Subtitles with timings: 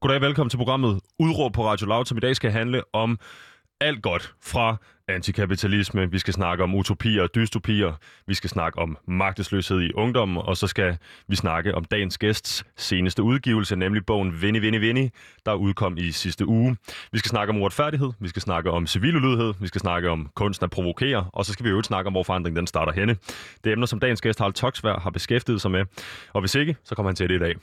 [0.00, 3.18] Goddag, velkommen til programmet Udråb på Radio Loud, som i dag skal handle om
[3.80, 4.76] alt godt fra
[5.08, 7.92] antikapitalisme, vi skal snakke om utopier og dystopier,
[8.26, 10.96] vi skal snakke om magtesløshed i ungdommen, og så skal
[11.28, 15.10] vi snakke om dagens gæsts seneste udgivelse, nemlig bogen Vinnie, Vinnie, Vinnie,
[15.46, 16.76] der udkom i sidste uge.
[17.12, 20.30] Vi skal snakke om uretfærdighed, vi skal snakke om civil ulydighed, vi skal snakke om
[20.34, 23.16] kunsten at provokere, og så skal vi jo snakke om, hvor forandringen den starter henne.
[23.64, 25.84] Det er emner, som dagens gæst Harald Toksvær har beskæftiget sig med,
[26.32, 27.54] og hvis ikke, så kommer han til det i dag.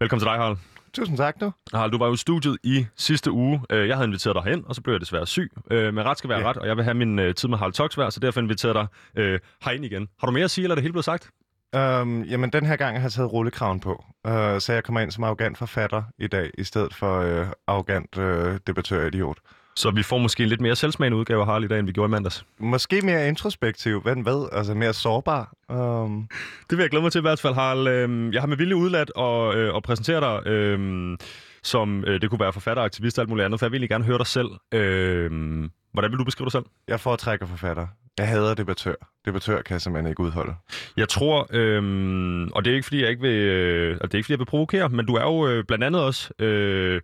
[0.00, 0.56] Velkommen til dig, Harald.
[0.94, 1.52] Tusind tak, du.
[1.74, 3.62] Harald, du var jo i studiet i sidste uge.
[3.70, 5.52] Øh, Jeg havde inviteret dig hen, og så blev jeg desværre syg.
[5.70, 6.48] Øh, Men ret skal være Ja.
[6.50, 8.86] ret, og jeg vil have min øh, tid med Harald Toksvær, så derfor inviterer jeg
[9.14, 10.08] dig øh, herind igen.
[10.20, 11.30] Har du mere at sige, eller er det hele blevet sagt?
[11.76, 15.10] Um, jamen, den her gang har jeg taget rullekraven på, uh, så jeg kommer ind
[15.10, 19.38] som arrogant forfatter i dag, i stedet for uh, arrogant uh, debattør-idiot.
[19.76, 21.92] Så vi får måske en lidt mere selvsmagende udgave af Harald i dag, end vi
[21.92, 22.44] gjorde i mandags.
[22.58, 25.52] Måske mere introspektiv, hvem ved, altså mere sårbar.
[25.68, 26.28] Um,
[26.70, 27.88] Det vil jeg glæde mig til i hvert fald, Harald.
[27.88, 31.18] Øh, Jeg har med vilje udladt og, øh, og præsentere dig øh,
[31.62, 33.90] som, øh, det kunne være forfatter, aktivist og alt muligt andet, for jeg vil egentlig
[33.90, 34.48] gerne høre dig selv.
[34.74, 35.30] Øh,
[35.92, 36.64] Hvordan vil du beskrive dig selv?
[36.88, 37.86] jeg foretrækker forfatter.
[38.18, 38.94] Jeg hader debattør.
[39.26, 40.54] Debattør kan jeg simpelthen ikke udholde.
[40.96, 44.24] Jeg tror, øhm, og det er ikke fordi jeg ikke vil, øh, det er ikke
[44.24, 47.00] fordi jeg vil provokere, men du er jo øh, blandt andet også øh,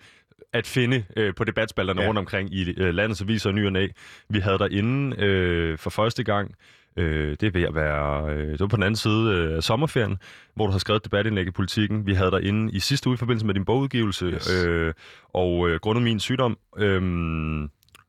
[0.59, 2.09] at finde øh, på debatspalterne ja.
[2.09, 3.87] Rundt omkring i øh, landets aviser og ny og næ.
[4.29, 6.55] Vi havde der inde øh, for første gang.
[6.97, 9.63] Øh, det er ved at være, øh, det var på den anden side øh, af
[9.63, 10.19] sommerferien,
[10.55, 12.07] hvor du har skrevet et debatindlæg i politikken.
[12.07, 14.65] Vi havde der inde i sidste uge i forbindelse med din bogudgivelse, Yes.
[14.67, 14.93] øh,
[15.35, 17.03] og øh, grundet min sygdom, øh,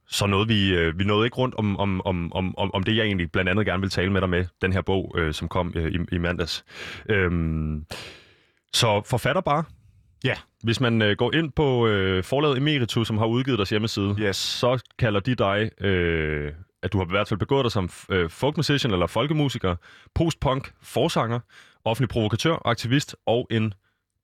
[0.07, 2.95] så nåede vi, øh, vi nåede ikke rundt om, om, om, om, om, om det,
[2.95, 5.47] jeg egentlig blandt andet gerne vil tale med dig med, den her bog, øh, som
[5.47, 6.65] kom øh, i, i mandags.
[7.09, 7.85] Øhm,
[8.73, 9.63] så forfatter bare.
[10.23, 10.33] Ja.
[10.63, 14.35] Hvis man øh, går ind på øh, forlaget Emeritus, som har udgivet deres hjemmeside, Yes.
[14.35, 16.51] så kalder de dig, øh,
[16.83, 19.75] at du har i hvert fald begået dig som øh, folk musician eller folkemusiker,
[20.15, 21.39] postpunk, forsanger,
[21.85, 23.73] offentlig provokatør, aktivist og en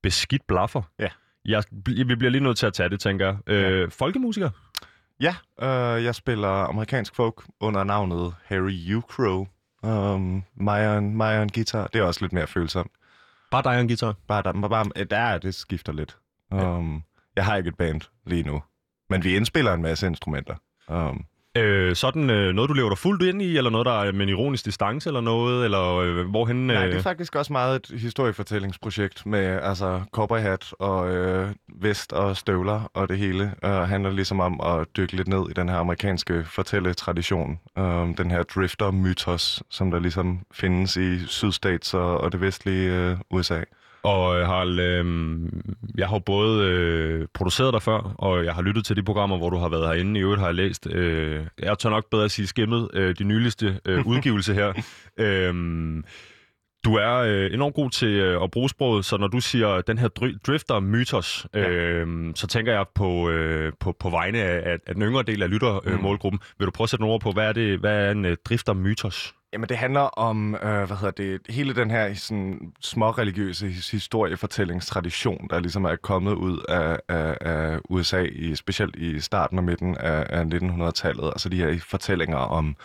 [0.03, 0.81] beskidt blaffer.
[0.99, 1.07] Ja.
[1.45, 3.53] Jeg, vi bliver lige nødt til at tage det, tænker jeg.
[3.53, 4.49] Øh, Folkemusiker?
[5.21, 9.01] Ja, uh, jeg spiller amerikansk folk under navnet Harry U.
[9.01, 9.47] Crow.
[9.83, 11.87] Um, mig, og en, mig og en guitar.
[11.87, 12.91] Det er også lidt mere følsomt.
[13.51, 14.15] Bare dig og en guitar?
[14.27, 16.17] Bare der, bare, bare, der er, det skifter lidt.
[16.51, 17.03] Um,
[17.35, 18.63] jeg har ikke et band lige nu.
[19.09, 20.55] Men vi indspiller en masse instrumenter.
[20.87, 21.25] Um,
[21.57, 24.21] Øh, sådan øh, noget, du lever dig fuldt ind i, eller noget, der er med
[24.21, 26.69] en ironisk distance, eller noget, eller øh, hvorhen...
[26.69, 26.75] Øh...
[26.75, 32.37] nej, det er faktisk også meget et historiefortællingsprojekt med altså cowboyhat og øh, vest og
[32.37, 33.51] støvler og det hele.
[33.63, 37.59] Uh, handler ligesom om at dykke lidt ned i den her amerikanske fortælletradition.
[37.79, 43.17] Um, den her drifter-mytos, som der ligesom findes i Sydstates og, og det vestlige øh,
[43.29, 43.61] USA.
[44.05, 45.05] Og øh, Harald, øh,
[45.97, 49.49] jeg har både øh, produceret dig før, og jeg har lyttet til de programmer, hvor
[49.49, 50.19] du har været herinde.
[50.19, 53.23] I øvrigt har jeg læst, øh, jeg tør nok bedre at sige skimmet, øh, de
[53.23, 54.73] nyligste øh, udgivelse her.
[55.19, 55.53] Øh,
[56.85, 59.97] du er øh, enormt god til øh, at bruge sproget, så når du siger den
[59.97, 65.03] her dri- drifter-mytos, øh, så tænker jeg på, øh, på, på vegne af, af, den
[65.03, 65.91] yngre del af lyttermålgruppen.
[65.93, 66.03] Øh, Mm.
[66.03, 66.39] målgruppen.
[66.59, 68.37] Vil du prøve at sætte nogle ord på, hvad er, det, hvad er en øh,
[68.49, 69.33] drifter-mytos?
[69.53, 75.47] Jamen, det handler om, øh, hvad hedder det, hele den her sådan, små religiøse historiefortællingstradition,
[75.49, 79.97] der ligesom er kommet ud af, af, af USA, i, specielt i starten og midten
[79.97, 81.25] af, af 1900-tallet.
[81.25, 82.75] Altså de her fortællinger om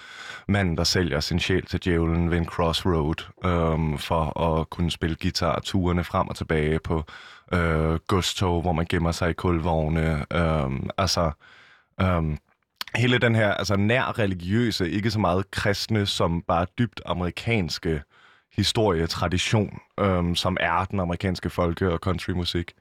[0.48, 5.16] manden, der sælger sin sjæl til djævlen ved en crossroad, øh, for at kunne spille
[5.22, 7.04] guitar turene frem og tilbage på
[7.52, 10.26] øh, godstog, hvor man gemmer sig i kulvogne.
[10.32, 11.30] Øh, altså...
[12.00, 12.36] Øh,
[12.96, 18.02] hele den her altså nær religiøse, ikke så meget kristne, som bare dybt amerikanske
[18.56, 22.72] historietradition, øhm, som er den amerikanske folke- og countrymusik.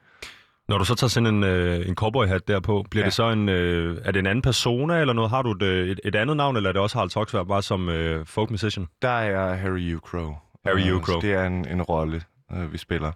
[0.68, 3.06] Når du så tager sådan en, øh, en cowboy-hat der på, bliver ja.
[3.06, 5.30] Det så en, øh, er det en anden persona eller noget?
[5.30, 7.62] Har du et, øh, et, et andet navn, eller er det også Harald Toksvær bare
[7.62, 8.86] som øh, folk musician?
[9.02, 9.98] Der er Harry U.
[9.98, 10.34] Crow.
[10.66, 11.00] Harry Øh, U.
[11.00, 11.20] Crow.
[11.20, 12.22] Det er en, en rolle,
[12.52, 13.12] øh, vi spiller.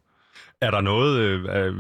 [0.61, 1.73] Er der noget, øh, er,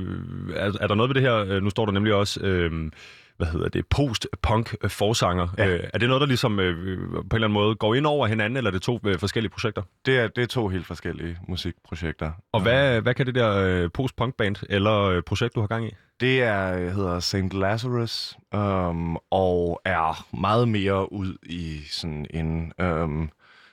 [0.54, 2.91] er, er der noget ved det her, øh, nu står der nemlig også, øh,
[3.37, 5.49] hvad hedder det, post-punk-forsanger.
[5.59, 5.67] Ja.
[5.67, 8.27] Øh, er det noget, der ligesom øh, på en eller anden måde går ind over
[8.27, 9.83] hinanden, eller er det to øh, forskellige projekter?
[10.06, 12.33] Det er, det er to helt forskellige musikprojekter.
[12.53, 15.91] Og hvad, hvad kan det der øh, post-punk-band eller øh, projekt, du har gang i?
[16.21, 17.55] Det er, hedder St.
[17.55, 23.31] Lazarus, øhm, og er meget mere ud i sådan en øhm,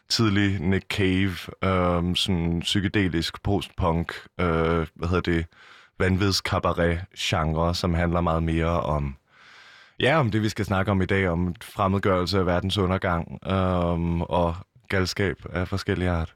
[0.09, 5.45] tidlig Nick Cave, øhm, sådan psykedelisk postpunk, øh, hvad hedder det,
[5.99, 9.15] vanvids cabaret genre, som handler meget mere om
[10.01, 14.21] Ja, om det vi skal snakke om i dag, om fremmedgørelse af verdens undergang øhm,
[14.21, 14.55] og
[14.89, 16.33] galskab af forskellige art.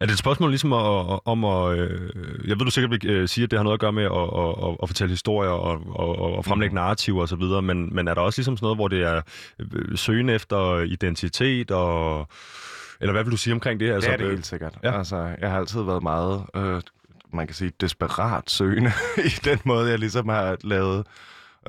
[0.00, 1.78] Er det et spørgsmål ligesom at, om at...
[1.78, 2.10] Øh,
[2.48, 4.10] jeg ved, du sikkert vil øh, sige, at det har noget at gøre med at,
[4.12, 8.20] at, at, at fortælle historier og, og, og fremlægge narrativer osv., men, men er der
[8.20, 9.20] også ligesom sådan noget, hvor det er
[9.58, 12.28] øh, søgen efter identitet og...
[13.00, 13.92] Eller hvad vil du sige omkring det?
[13.92, 14.78] Altså, det er det øh, helt sikkert.
[14.82, 14.98] Ja.
[14.98, 16.80] Altså, jeg har altid været meget, øh,
[17.32, 18.92] man kan sige, desperat søgende
[19.34, 21.06] i den måde, jeg ligesom har lavet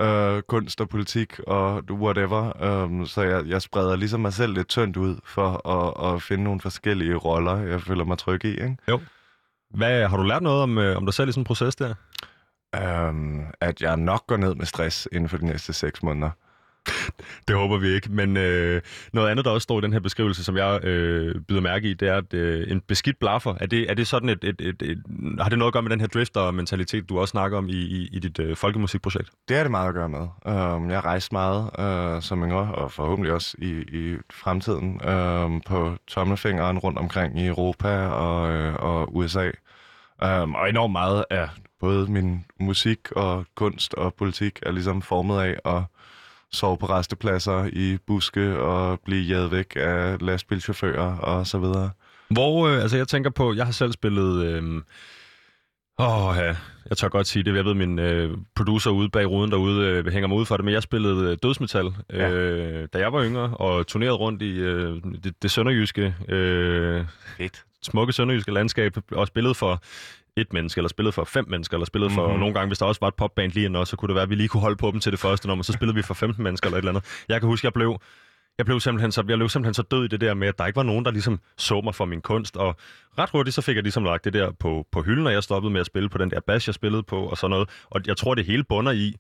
[0.01, 2.63] øh, kunst og politik og whatever.
[2.83, 6.43] Um, så jeg, jeg spreder ligesom mig selv lidt tyndt ud for at, at finde
[6.43, 8.49] nogle forskellige roller, jeg føler mig tryg i.
[8.49, 8.77] Ikke?
[8.87, 8.99] Jo.
[9.69, 11.93] Hvad, har du lært noget om, øh, om dig selv i sådan en proces der?
[13.09, 16.29] Um, at jeg nok går ned med stress inden for de næste seks måneder.
[17.47, 18.81] Det håber vi ikke, men øh,
[19.13, 21.93] noget andet, der også står i den her beskrivelse, som jeg øh, byder mærke i,
[21.93, 24.81] det er, at øh, en beskidt blaffer, er det, er det sådan et, et, et,
[24.81, 25.03] et,
[25.39, 28.09] har det noget at gøre med den her drifter-mentalitet, du også snakker om i, i,
[28.11, 29.29] i dit øh, folkemusikprojekt?
[29.49, 30.27] Det er det meget at gøre med.
[30.47, 35.61] Øh, jeg har rejst meget øh, som yngre, og forhåbentlig også i, i fremtiden, øh,
[35.65, 39.45] på tommelfingeren rundt omkring i Europa og, øh, og USA.
[40.23, 41.49] Øh, og enormt meget af
[41.79, 45.83] både min musik og kunst og politik er ligesom formet af at
[46.55, 51.89] sove på restepladser i buske og blive jaget væk af lastbilchauffører og så videre.
[52.29, 54.81] Hvor, øh, altså jeg tænker på, jeg har selv spillet, øh,
[55.99, 56.55] åh ja,
[56.89, 60.07] jeg tør godt sige det, jeg ved, min øh, producer ude bag ruden derude øh,
[60.07, 62.29] hænger mig ud for det, men jeg spillede øh, dødsmetal, ja.
[62.29, 67.05] øh, da jeg var yngre, og turnerede rundt i øh, det, det sønderjyske, øh,
[67.37, 67.63] Fedt.
[67.81, 69.81] smukke sønderjyske landskab, og spillede for
[70.37, 72.39] et menneske, eller spillede for fem mennesker, eller spillede for Mhm.
[72.39, 74.29] nogle gange, hvis der også var et popband lige inden så kunne det være, at
[74.29, 76.43] vi lige kunne holde på dem til det første nummer, så spillede vi for 15
[76.43, 77.03] mennesker eller et eller andet.
[77.29, 77.97] Jeg kan huske, jeg blev,
[78.57, 80.65] jeg blev simpelthen så, jeg blev simpelthen så død i det der med, at der
[80.65, 82.75] ikke var nogen, der ligesom så mig for min kunst, og
[83.19, 85.73] ret hurtigt så fik jeg ligesom lagt det der på, på hylden, og jeg stoppede
[85.73, 87.69] med at spille på den der bass, jeg spillede på, og sådan noget.
[87.89, 89.15] Og jeg tror, det hele bunder i,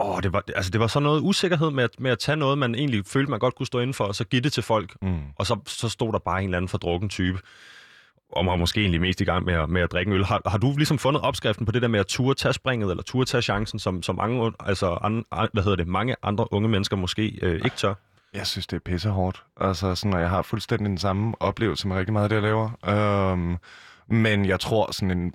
[0.00, 2.58] åh, det var, altså, det var sådan noget usikkerhed med at, med at tage noget,
[2.58, 4.96] man egentlig følte, man godt kunne stå inden for, og så give det til folk,
[5.02, 5.18] Mm.
[5.36, 7.38] og så, så stod der bare en eller anden fordrukken type,
[8.32, 10.24] og var måske egentlig mest i gang med at, med at drikke en øl.
[10.24, 13.02] Har, har du ligesom fundet opskriften på det der med at turde tage springet, eller
[13.02, 16.68] turde tage chancen, som, som mange, altså, an, an, hvad hedder det, mange andre unge
[16.68, 17.94] mennesker måske øh, ikke tør?
[18.34, 19.44] Jeg synes, det er pissehårdt.
[19.60, 22.42] Altså, sådan, og jeg har fuldstændig den samme oplevelse med rigtig meget af det, jeg
[22.42, 22.70] laver.
[23.32, 23.56] Øhm,
[24.06, 25.32] men jeg tror, sådan en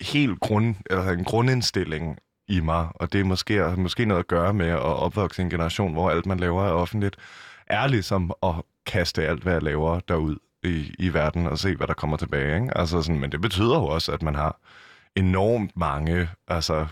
[0.00, 2.18] helt grund, eller en grundindstilling
[2.48, 5.50] i mig, og det er måske, måske noget at gøre med at opvokse i en
[5.50, 7.16] generation, hvor alt, man laver, er offentligt,
[7.66, 8.54] er ligesom at
[8.86, 12.54] kaste alt, hvad jeg laver derud i, i verden, og se, hvad der kommer tilbage.
[12.60, 12.78] Ikke?
[12.78, 14.60] Altså sådan, men det betyder jo også, at man har
[15.16, 16.86] enormt mange altså,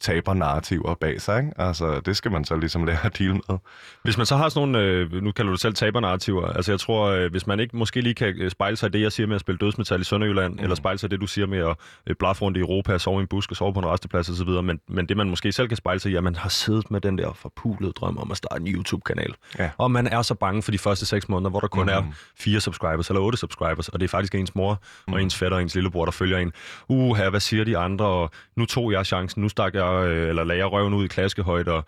[0.00, 1.38] tabernarrativer bag sig.
[1.38, 1.52] Ikke?
[1.56, 3.58] Altså, det skal man så ligesom lære at deal med.
[4.02, 6.80] Hvis man så har sådan nogle, øh, nu kalder du det selv tabernarrativer, altså jeg
[6.80, 9.26] tror, øh, hvis man ikke måske lige kan øh, spejle sig i det, jeg siger
[9.26, 10.62] med at spille dødsmetal i Sønderjylland, mm.
[10.62, 11.76] eller spejle sig i det, du siger med at
[12.06, 14.48] øh, blaffe rundt i Europa, sove i en busk og sove på en resteplads osv.,
[14.48, 17.00] men, men det man måske selv kan spejle sig i, at man har siddet med
[17.00, 19.34] den der forpulede drøm om at starte en YouTube-kanal.
[19.58, 19.70] Ja.
[19.78, 21.92] Og man er så bange for de første seks måneder, hvor der kun mm.
[21.92, 22.14] er Mhm.
[22.36, 25.12] fire subscribers eller otte subscribers, og det er faktisk ens mor mm.
[25.12, 26.52] og ens fætter og ens lillebror, der følger en.
[26.88, 28.06] Uh, her, hvad siger de andre?
[28.06, 31.08] Og nu tog jeg chancen, nu stak jeg, øh, eller lagde jeg røven ud i
[31.08, 31.84] klaskehøjde, og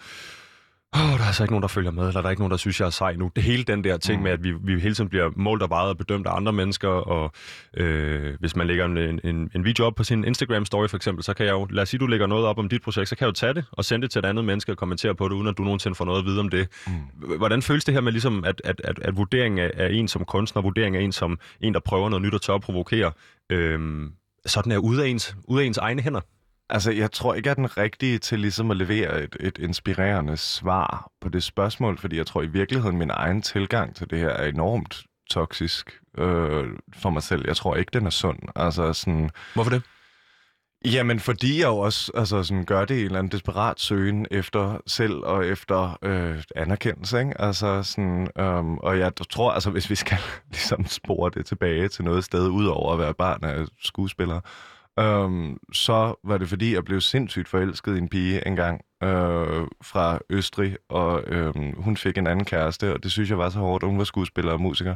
[0.96, 2.56] Åh, der er altså ikke nogen, der følger med, eller der er ikke nogen, der
[2.56, 3.30] synes, jeg er sej nu.
[3.36, 4.22] Det hele den der ting mm.
[4.22, 6.88] med, at vi, vi hele tiden bliver målt og vejet og bedømt af andre mennesker,
[6.88, 7.32] og
[7.76, 11.34] øh, hvis man lægger en, en, en video op på sin Instagram-story for eksempel, så
[11.34, 13.24] kan jeg jo, lad os sige, du lægger noget op om dit projekt, så kan
[13.24, 15.34] jeg jo tage det og sende det til et andet menneske og kommentere på det,
[15.34, 16.68] uden at du nogensinde får noget at vide om det.
[16.86, 17.36] Mm.
[17.36, 20.62] Hvordan føles det her med, ligesom, at, at, at, at vurderingen af, en som kunstner,
[20.62, 23.12] vurderingen af en som en, der prøver noget nyt og tør at provokere,
[23.50, 24.10] øh,
[24.46, 26.20] sådan er ude af ens, ude af ens egne hænder?
[26.72, 30.36] Altså, jeg tror ikke, jeg er den rigtige til ligesom at levere et, et inspirerende
[30.36, 34.28] svar på det spørgsmål, fordi jeg tror i virkeligheden, min egen tilgang til det her
[34.28, 37.44] er enormt toksisk øh, for mig selv.
[37.46, 38.38] Jeg tror ikke, den er sund.
[38.56, 39.30] Altså sådan...
[39.54, 39.82] Hvorfor det?
[40.84, 44.26] Jamen, fordi jeg jo også altså, sådan, gør det i en eller anden desperat søgen
[44.30, 47.40] efter selv og efter øh, anerkendelse, ikke?
[47.40, 50.18] Altså sådan, øhm, og jeg tror, altså hvis vi skal
[50.50, 54.40] ligesom spore det tilbage til noget sted, udover at være barn af skuespiller,
[55.00, 60.18] øhm, så var det fordi, jeg blev sindssygt forelsket i en pige engang øh, fra
[60.30, 63.84] Østrig, og øh, hun fik en anden kæreste, og det synes jeg var så hårdt,
[63.84, 64.94] hun var skuespiller og musiker.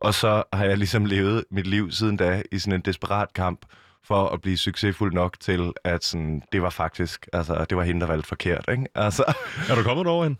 [0.00, 3.60] Og så har jeg ligesom levet mit liv siden da i sådan en desperat kamp,
[4.04, 8.00] for at blive succesfuld nok til, at sådan, det var faktisk, altså, det var hende,
[8.00, 8.86] der valgte forkert, ikke?
[8.94, 9.24] Altså,
[9.70, 10.38] Er du kommet derover hen?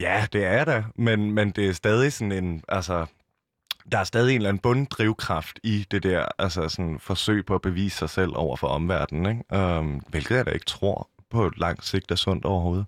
[0.00, 3.06] ja, det er jeg da, men, men det er stadig sådan en, altså,
[3.92, 7.62] der er stadig en eller anden bunddrivkraft i det der, altså sådan forsøg på at
[7.62, 9.78] bevise sig selv over for omverdenen, ikke?
[9.78, 12.86] Um, hvilket jeg da ikke tror på lang sigt er sundt overhovedet.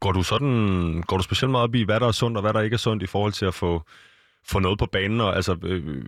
[0.00, 2.52] Går du sådan, går du specielt meget op i, hvad der er sundt og hvad
[2.52, 3.82] der ikke er sundt i forhold til at få,
[4.46, 5.20] få noget på banen?
[5.20, 6.04] Og, altså, øh,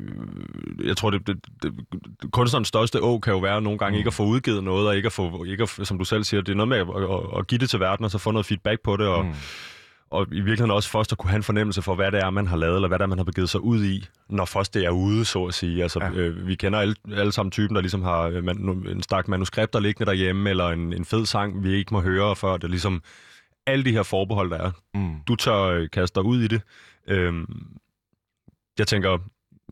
[0.84, 1.72] jeg tror, det, det, det,
[2.32, 3.98] kunstnerens største å kan jo være nogle gange mm.
[3.98, 6.40] ikke at få udgivet noget, og ikke at få, ikke at, som du selv siger,
[6.40, 8.46] det er noget med at, at, at give det til verden, og så få noget
[8.46, 9.34] feedback på det, og, mm.
[10.10, 12.46] Og i virkeligheden også først at kunne have en fornemmelse for, hvad det er, man
[12.46, 14.84] har lavet, eller hvad det er, man har begivet sig ud i, når først det
[14.84, 15.82] er ude, så at sige.
[15.82, 16.10] Altså, ja.
[16.10, 18.56] øh, vi kender alle, alle sammen typen, der ligesom har øh, man,
[18.88, 22.56] en stak manuskripter liggende derhjemme, eller en, en fed sang, vi ikke må høre, før
[22.56, 23.02] det ligesom
[23.66, 24.70] alle de her forbehold, der er.
[24.94, 25.16] Mm.
[25.28, 26.62] Du tør øh, kaste dig ud i det.
[27.06, 27.46] Øhm,
[28.78, 29.18] jeg tænker,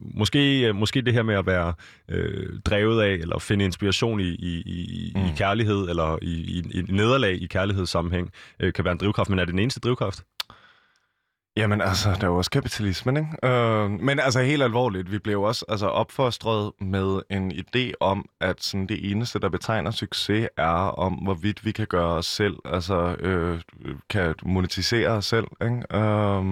[0.00, 1.75] måske, øh, måske det her med at være
[2.09, 5.21] øh, drevet af, eller finde inspiration i, i, i, mm.
[5.21, 9.38] i kærlighed, eller i, i, i nederlag i kærlighedssammenhæng, øh, kan være en drivkraft, men
[9.38, 10.25] er det den eneste drivkraft?
[11.59, 13.55] Jamen altså, der er jo også kapitalismen, ikke?
[13.55, 18.62] Øh, men altså helt alvorligt, vi blev også altså, opfostret med en idé om, at
[18.62, 23.17] sådan, det eneste, der betegner succes, er om, hvorvidt vi kan gøre os selv, altså
[23.21, 23.61] øh,
[24.11, 25.97] kan monetisere os selv, ikke?
[25.97, 26.45] Øh,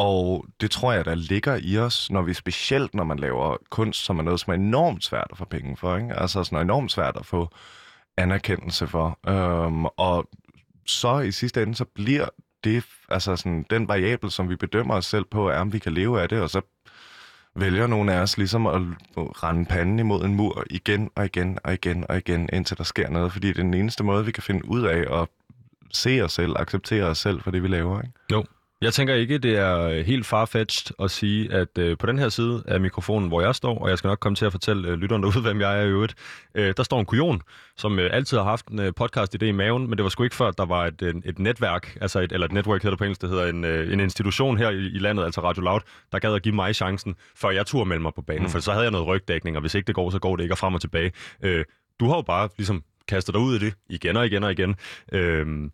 [0.00, 4.04] og det tror jeg, der ligger i os, når vi specielt, når man laver kunst,
[4.04, 6.14] som er noget, som er enormt svært at få penge for, ikke?
[6.14, 7.48] Altså sådan enormt svært at få
[8.16, 9.18] anerkendelse for.
[9.28, 10.28] Øhm, og
[10.86, 12.28] så i sidste ende, så bliver
[12.64, 15.92] det, altså sådan, den variabel, som vi bedømmer os selv på, er, om vi kan
[15.92, 16.60] leve af det, og så
[17.54, 18.82] vælger nogle af os ligesom at
[19.14, 23.10] rende panden imod en mur igen og igen og igen og igen, indtil der sker
[23.10, 25.28] noget, fordi det er den eneste måde, vi kan finde ud af at
[25.92, 28.02] se os selv, acceptere os selv for det, vi laver.
[28.02, 28.14] Ikke?
[28.32, 28.44] Jo.
[28.82, 32.62] Jeg tænker ikke, det er helt farfetched at sige, at øh, på den her side
[32.66, 35.22] af mikrofonen, hvor jeg står, og jeg skal nok komme til at fortælle øh, lytterne
[35.22, 36.14] derude, hvem jeg er i øvrigt,
[36.54, 37.42] øh, der står en kujon,
[37.76, 40.36] som øh, altid har haft en øh, podcast-idé i maven, men det var sgu ikke
[40.36, 43.04] før, der var et, et, et netværk, altså et, eller et network hedder det på
[43.04, 45.80] engelsk, det hedder en, øh, en institution her i, i landet, altså Radio Loud,
[46.12, 48.48] der gad at give mig chancen, før jeg turde melde mig på banen, mm.
[48.48, 50.54] for så havde jeg noget rygdækning, og hvis ikke det går, så går det ikke,
[50.54, 51.12] og frem og tilbage.
[51.42, 51.64] Øh,
[52.00, 54.76] du har jo bare ligesom kastet dig ud i det igen og igen og igen.
[55.12, 55.70] Øh,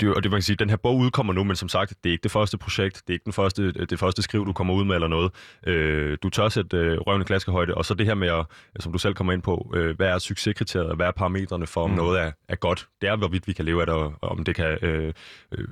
[0.00, 2.10] det, og det man kan sige, den her bog udkommer nu, men som sagt, det
[2.10, 4.74] er ikke det første projekt, det er ikke den første, det første skriv, du kommer
[4.74, 5.32] ud med eller noget.
[5.66, 8.46] Øh, du tør sætte øh, røven i klaskehøjde, og så det her med, at,
[8.80, 11.90] som du selv kommer ind på, øh, hvad er succeskriteriet, hvad er parametrene for, om
[11.90, 11.96] mm.
[11.96, 12.88] noget er, er godt.
[13.00, 15.12] Det er, hvorvidt vi kan leve af det, og om det kan, øh,
[15.52, 15.68] øh,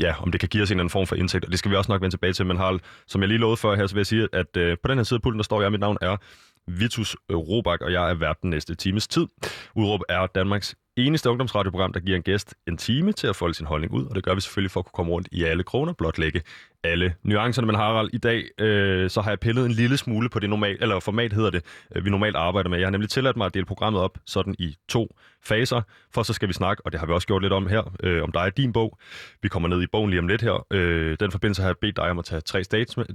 [0.00, 1.70] ja, om det kan give os en eller anden form for indtægt, og det skal
[1.70, 3.94] vi også nok vende tilbage til, men Harald, som jeg lige lovede før her, så
[3.94, 5.80] vil jeg sige, at øh, på den her side af pulten, der står jeg, mit
[5.80, 6.16] navn er
[6.66, 9.26] Vitus Robak, og jeg er vært den næste times tid.
[9.74, 10.74] Udråb er Danmarks
[11.06, 14.14] eneste ungdomsradioprogram, der giver en gæst en time til at folde sin holdning ud, og
[14.14, 16.42] det gør vi selvfølgelig for at kunne komme rundt i alle kroner, blotlægge
[16.84, 17.66] alle nuancerne.
[17.66, 20.76] Men Harald, i dag øh, så har jeg pillet en lille smule på det normal,
[20.80, 21.64] eller format hedder det,
[21.96, 22.78] øh, vi normalt arbejder med.
[22.78, 25.82] Jeg har nemlig tilladt mig at dele programmet op sådan i to faser,
[26.14, 28.22] for så skal vi snakke, og det har vi også gjort lidt om her, øh,
[28.22, 28.98] om dig og din bog.
[29.42, 30.66] Vi kommer ned i bogen lige om lidt her.
[30.70, 32.64] Øh, den forbindelse har jeg bedt dig om at tage tre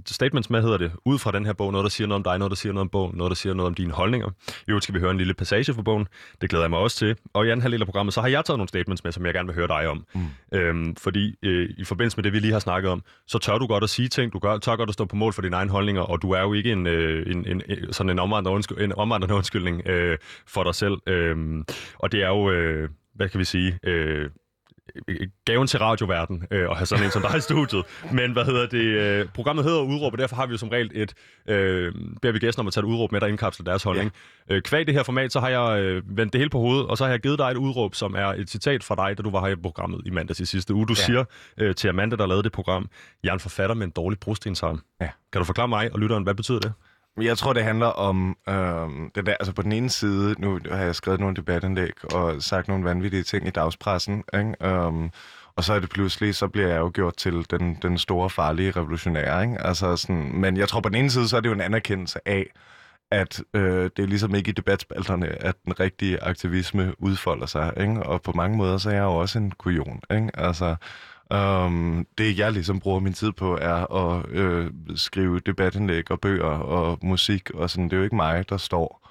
[0.05, 1.71] statements med, hedder det, ud fra den her bog.
[1.71, 3.53] Noget, der siger noget om dig, noget, der siger noget om bogen, noget, der siger
[3.53, 4.29] noget om dine holdninger.
[4.47, 6.07] I øvrigt skal vi høre en lille passage fra bogen.
[6.41, 7.15] Det glæder jeg mig også til.
[7.33, 9.33] Og i anden halvdel af programmet, så har jeg taget nogle statements med, som jeg
[9.33, 10.05] gerne vil høre dig om.
[10.15, 10.57] Mm.
[10.57, 13.67] Øhm, fordi øh, i forbindelse med det, vi lige har snakket om, så tør du
[13.67, 15.71] godt at sige ting, du gør, tør godt at stå på mål for dine egne
[15.71, 17.61] holdninger, og du er jo ikke en, øh, en, en,
[17.93, 20.97] sådan en omvandrende, undskyld, en omvandrende undskyldning øh, for dig selv.
[21.07, 21.63] Øh,
[21.99, 24.29] og det er jo, øh, hvad kan vi sige, øh,
[25.45, 27.83] gaven til radioverden øh, at have sådan en som dig i studiet.
[28.11, 28.83] Men hvad hedder det?
[28.83, 31.13] Øh, programmet hedder Udråb, og derfor har vi jo som regel et,
[31.47, 34.11] øh, beder vi gæsten om at tage et udråb med, der indkapsler deres holdning.
[34.49, 34.55] Ja.
[34.55, 36.97] Øh, kvæg det her format, så har jeg øh, vendt det hele på hovedet, og
[36.97, 39.29] så har jeg givet dig et udråb, som er et citat fra dig, da du
[39.29, 40.87] var her i programmet i mandags i sidste uge.
[40.87, 41.03] Du ja.
[41.03, 41.23] siger
[41.57, 42.89] øh, til Amanda, der lavede det program,
[43.23, 44.81] jeg er en forfatter med en dårlig brostensarm.
[45.01, 45.09] Ja.
[45.31, 46.73] Kan du forklare mig og lytteren, hvad betyder det?
[47.21, 50.83] Jeg tror, det handler om øh, det der, altså på den ene side, nu har
[50.83, 54.85] jeg skrevet nogle debatindlæg og sagt nogle vanvittige ting i dagspressen, ikke?
[54.87, 55.11] Um,
[55.55, 58.71] og så er det pludselig, så bliver jeg jo gjort til den, den store, farlige
[58.71, 59.41] revolutionær.
[59.41, 59.61] Ikke?
[59.61, 62.19] Altså sådan, men jeg tror på den ene side, så er det jo en anerkendelse
[62.25, 62.45] af,
[63.11, 67.73] at øh, det er ligesom ikke i debatspalterne, at den rigtige aktivisme udfolder sig.
[67.77, 68.03] Ikke?
[68.03, 70.01] Og på mange måder, så er jeg jo også en kujon.
[70.11, 70.29] Ikke?
[70.33, 70.75] Altså,
[71.33, 76.45] Um, det, jeg ligesom bruger min tid på, er at øh, skrive debatindlæg og bøger
[76.45, 77.85] og musik, og sådan.
[77.85, 79.05] Det er jo ikke mig, der står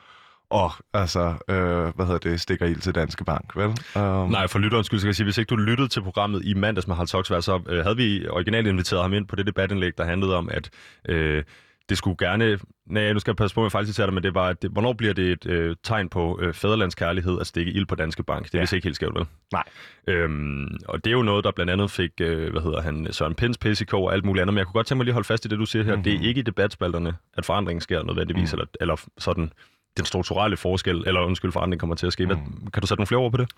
[0.51, 3.67] og altså, øh, hvad hedder det, stikker ild til Danske Bank, vel?
[4.03, 4.31] Um...
[4.31, 6.87] Nej, for lytterens skyld, skal jeg sige, hvis ikke du lyttede til programmet i mandags
[6.87, 10.05] med Harald Toksvær, så øh, havde vi originalt inviteret ham ind på det debatindlæg, der
[10.05, 10.71] handlede om, at
[11.09, 11.45] øh,
[11.89, 12.59] det skulle gerne...
[12.87, 15.33] Nej, nu skal jeg passe på, faktisk det, men det var, det, hvornår bliver det
[15.33, 18.45] et øh, tegn på øh, fæderlandskærlighed at stikke ild på Danske Bank?
[18.45, 18.63] Det er ja.
[18.63, 19.27] vist ikke helt skævt, vel?
[19.53, 19.65] Nej.
[20.07, 23.35] Øhm, og det er jo noget, der blandt andet fik, øh, hvad hedder han, Søren
[23.35, 25.27] Pins PCK og alt muligt andet, men jeg kunne godt tænke mig lige at holde
[25.27, 25.93] fast i det, du siger her.
[25.93, 26.05] Mm-hmm.
[26.05, 26.27] Det er mhm.
[26.27, 28.57] ikke i debatspalterne, at forandringen sker nødvendigvis, mm.
[28.57, 29.53] eller, eller sådan
[29.97, 32.27] den strukturelle forskel, eller undskyld, forandring kommer til at ske.
[32.27, 32.71] Mm.
[32.73, 33.51] Kan du sætte nogle flere ord på det?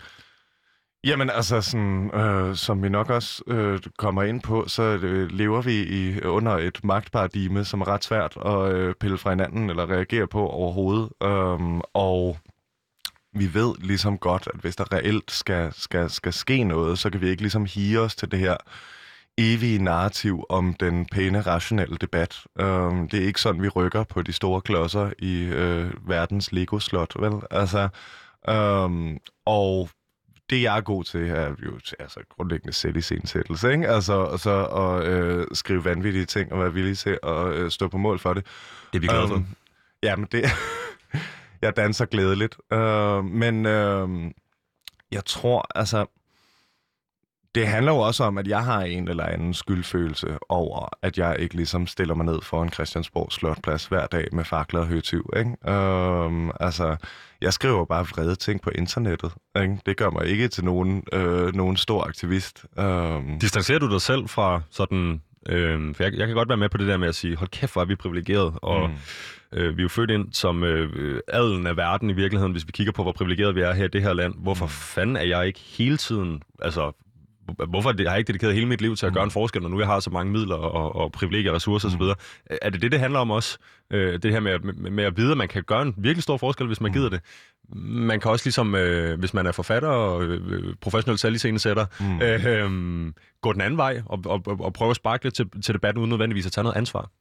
[1.07, 5.61] Jamen altså, sådan, øh, som vi nok også øh, kommer ind på, så øh, lever
[5.61, 9.89] vi i under et magtparadigme, som er ret svært at øh, pille fra hinanden eller
[9.89, 11.09] reagere på overhovedet.
[11.21, 12.37] Um, og
[13.33, 17.21] vi ved ligesom godt, at hvis der reelt skal, skal, skal ske noget, så kan
[17.21, 18.57] vi ikke ligesom hige os til det her
[19.37, 22.43] evige narrativ om den pæne, rationelle debat.
[22.61, 27.13] Um, det er ikke sådan, vi rykker på de store klodser i øh, verdens Lego-slot,
[27.19, 27.33] vel?
[27.51, 27.89] Altså,
[28.47, 29.89] um, og
[30.49, 33.87] det, jeg er god til, er jo altså, grundlæggende selv i scenesættelse, ikke?
[33.89, 37.87] Altså, og så at øh, skrive vanvittige ting og være villig til at øh, stå
[37.87, 38.45] på mål for det.
[38.93, 39.35] Det er vi glade for.
[39.35, 39.47] Um,
[40.03, 40.45] jamen, det...
[41.61, 42.57] jeg danser glædeligt.
[42.73, 44.31] Uh, men uh,
[45.11, 46.05] jeg tror, altså...
[47.57, 51.35] det handler jo også om, at jeg har en eller anden skyldfølelse over, at jeg
[51.39, 55.29] ikke ligesom stiller mig ned foran Christiansborg Slotplads hver dag med fakler og høtyv.
[55.37, 55.69] Ikke?
[55.69, 56.95] Øhm, altså,
[57.41, 59.31] jeg skriver bare vrede ting på internettet.
[59.61, 59.77] Ikke?
[59.85, 62.65] Det gør mig ikke til nogen, øh, nogen stor aktivist.
[62.79, 63.39] Øhm.
[63.39, 65.21] Distancerer du dig selv fra sådan...
[65.49, 67.49] Øh, for jeg, jeg kan godt være med på det der med at sige, hold
[67.49, 68.95] kæft, hvor er vi privilegeret, og mm.
[69.59, 72.71] øh, vi er jo født ind som øh, adelen af verden i virkeligheden, hvis vi
[72.71, 74.33] kigger på, hvor privilegeret vi er her i det her land.
[74.37, 74.69] Hvorfor mm.
[74.69, 76.91] fanden er jeg ikke hele tiden altså,
[77.69, 79.79] hvorfor har jeg ikke dedikeret hele mit liv til at gøre en forskel, når nu
[79.79, 81.95] jeg har så mange midler og, og privilegier, ressourcer mm.
[81.95, 82.13] osv.?
[82.61, 83.57] Er det det, det handler om også?
[83.91, 86.37] Øh, det her med, med, med at vide, at man kan gøre en virkelig stor
[86.37, 86.93] forskel, hvis man mm.
[86.93, 87.21] gider det.
[87.89, 92.21] Man kan også ligesom, øh, hvis man er forfatter og øh, professionel selviscenesætter, mm.
[92.21, 95.73] øh, øh, gå den anden vej og, og, og prøve at sparke lidt til, til
[95.73, 97.11] debatten, uden nødvendigvis at tage noget ansvar.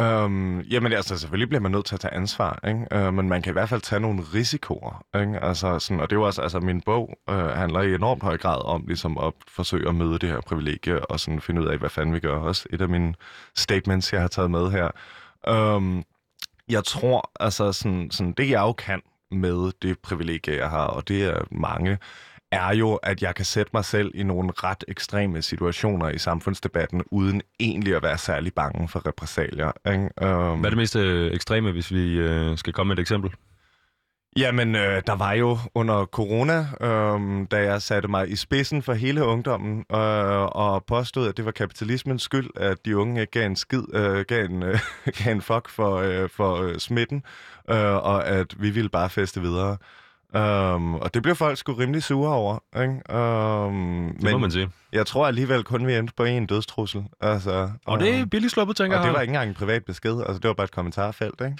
[0.00, 2.86] Øhm, jamen altså, selvfølgelig bliver man nødt til at tage ansvar, ikke?
[2.92, 5.04] Øh, men man kan i hvert fald tage nogle risikoer.
[5.20, 5.40] Ikke?
[5.40, 8.38] Altså, sådan, og det er jo også, altså min bog øh, handler i enormt høj
[8.38, 11.78] grad om ligesom at forsøge at møde det her privilegie og sådan finde ud af,
[11.78, 12.36] hvad fanden vi gør.
[12.38, 13.14] Også et af mine
[13.56, 14.90] statements, jeg har taget med her.
[15.48, 16.02] Øhm,
[16.68, 21.08] jeg tror, altså sådan, sådan, det jeg jo kan med det privilegie, jeg har, og
[21.08, 21.98] det er mange,
[22.52, 27.02] er jo, at jeg kan sætte mig selv i nogle ret ekstreme situationer i samfundsdebatten,
[27.10, 29.72] uden egentlig at være særlig bange for repressalier.
[29.86, 29.98] Ikke?
[29.98, 30.60] Um...
[30.60, 33.30] Hvad er det mest øh, ekstreme, hvis vi øh, skal komme med et eksempel?
[34.36, 38.92] Jamen, øh, der var jo under corona, øh, da jeg satte mig i spidsen for
[38.92, 43.46] hele ungdommen øh, og påstod, at det var kapitalismens skyld, at de unge ikke gav
[43.46, 44.78] en skid, øh, gav, en, øh,
[45.24, 47.22] gav en fuck for, øh, for øh, smitten,
[47.70, 49.76] øh, og at vi ville bare feste videre.
[50.34, 52.58] Um, og det blev folk sgu rimelig sure over.
[52.76, 53.14] Ikke?
[53.14, 54.70] Um, det men må man sige.
[54.92, 57.04] Jeg tror alligevel kun, vi endte på en dødstrussel.
[57.20, 59.00] Altså, og det er billigt sluppet, tænker jeg.
[59.00, 60.20] Og det var ikke engang en privat besked.
[60.20, 61.56] Altså, det var bare et kommentarfelt, ikke?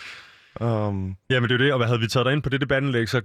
[0.60, 1.16] Um...
[1.30, 2.60] Ja, men det er jo det, og hvad havde vi taget dig ind på det
[2.60, 3.22] debattenlæg, så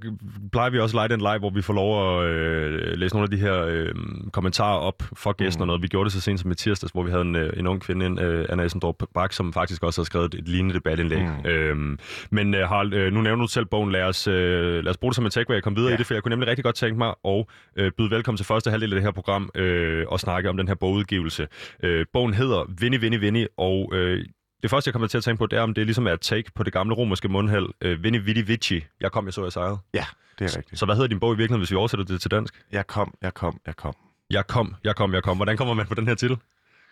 [0.51, 3.31] plejer vi også lege den live, hvor vi får lov at øh, læse nogle af
[3.31, 3.93] de her øh,
[4.34, 5.62] kommentarer op for gæsten mm.
[5.62, 5.81] og noget.
[5.81, 7.81] Vi gjorde det så sent som i tirsdags, hvor vi havde en, øh, en ung
[7.81, 11.22] kvinde, ind, øh, Anna Esendorp Bak, som faktisk også har skrevet et lignende debatindlæg.
[11.22, 11.50] Mm.
[11.50, 12.00] Øhm,
[12.31, 15.12] men øh, Harald, øh, nu nævner du selv bogen, lad os, øh, lad os bruge
[15.12, 15.96] det som en takeaway og komme videre ja.
[15.96, 18.46] i det, for jeg kunne nemlig rigtig godt tænke mig at øh, byde velkommen til
[18.46, 21.48] første halvdel af det her program øh, og snakke om den her bogudgivelse.
[21.84, 24.25] Øh, bogen hedder Vinnie, Vinnie, Vinnie, og øh,
[24.62, 26.22] det første, jeg kommer til at tænke på, det er, om det ligesom er et
[26.22, 27.67] take på det gamle romerske mundhæld.
[27.82, 28.86] Øh, Vini Vidi Vici.
[29.02, 29.78] Jeg kom, jeg så, jeg sejrede.
[29.93, 30.06] Ja,
[30.39, 30.80] det er rigtigt.
[30.80, 32.63] Så hvad hedder din bog i virkeligheden, hvis vi oversætter det til dansk?
[32.72, 33.96] Jeg kom, jeg kom, jeg kom.
[34.30, 35.38] Jeg kom, jeg kom, jeg kom.
[35.38, 36.38] Hvordan kommer man på den her titel?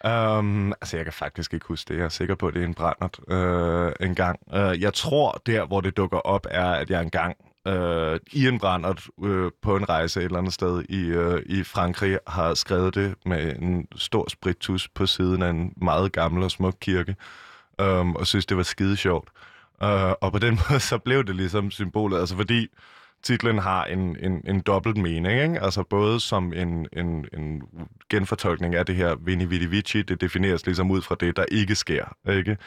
[0.05, 1.97] Um, altså, jeg kan faktisk ikke huske det.
[1.97, 4.39] Jeg er sikker på, at det er en brændert uh, en gang.
[4.47, 7.35] Uh, jeg tror, der, hvor det dukker op, er, at jeg engang
[7.69, 11.63] uh, i en brændert uh, på en rejse et eller andet sted i, uh, i
[11.63, 16.51] Frankrig har skrevet det med en stor spritus på siden af en meget gammel og
[16.51, 17.15] smuk kirke
[17.79, 19.29] um, og synes, det var skide sjovt.
[19.83, 22.67] Uh, og på den måde, så blev det ligesom symbolet, altså fordi
[23.23, 25.61] titlen har en, en, en dobbelt mening, ikke?
[25.61, 27.61] altså både som en, en, en
[28.09, 31.75] genfortolkning af det her Vini Vidi Vici, det defineres ligesom ud fra det, der ikke
[31.75, 32.57] sker, ikke?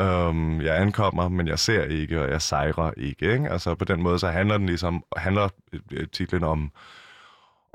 [0.00, 3.50] Um, jeg ankommer, men jeg ser ikke, og jeg sejrer ikke, ikke?
[3.50, 6.72] Altså på den måde, så handler den ligesom, handler øh, øh, titlen om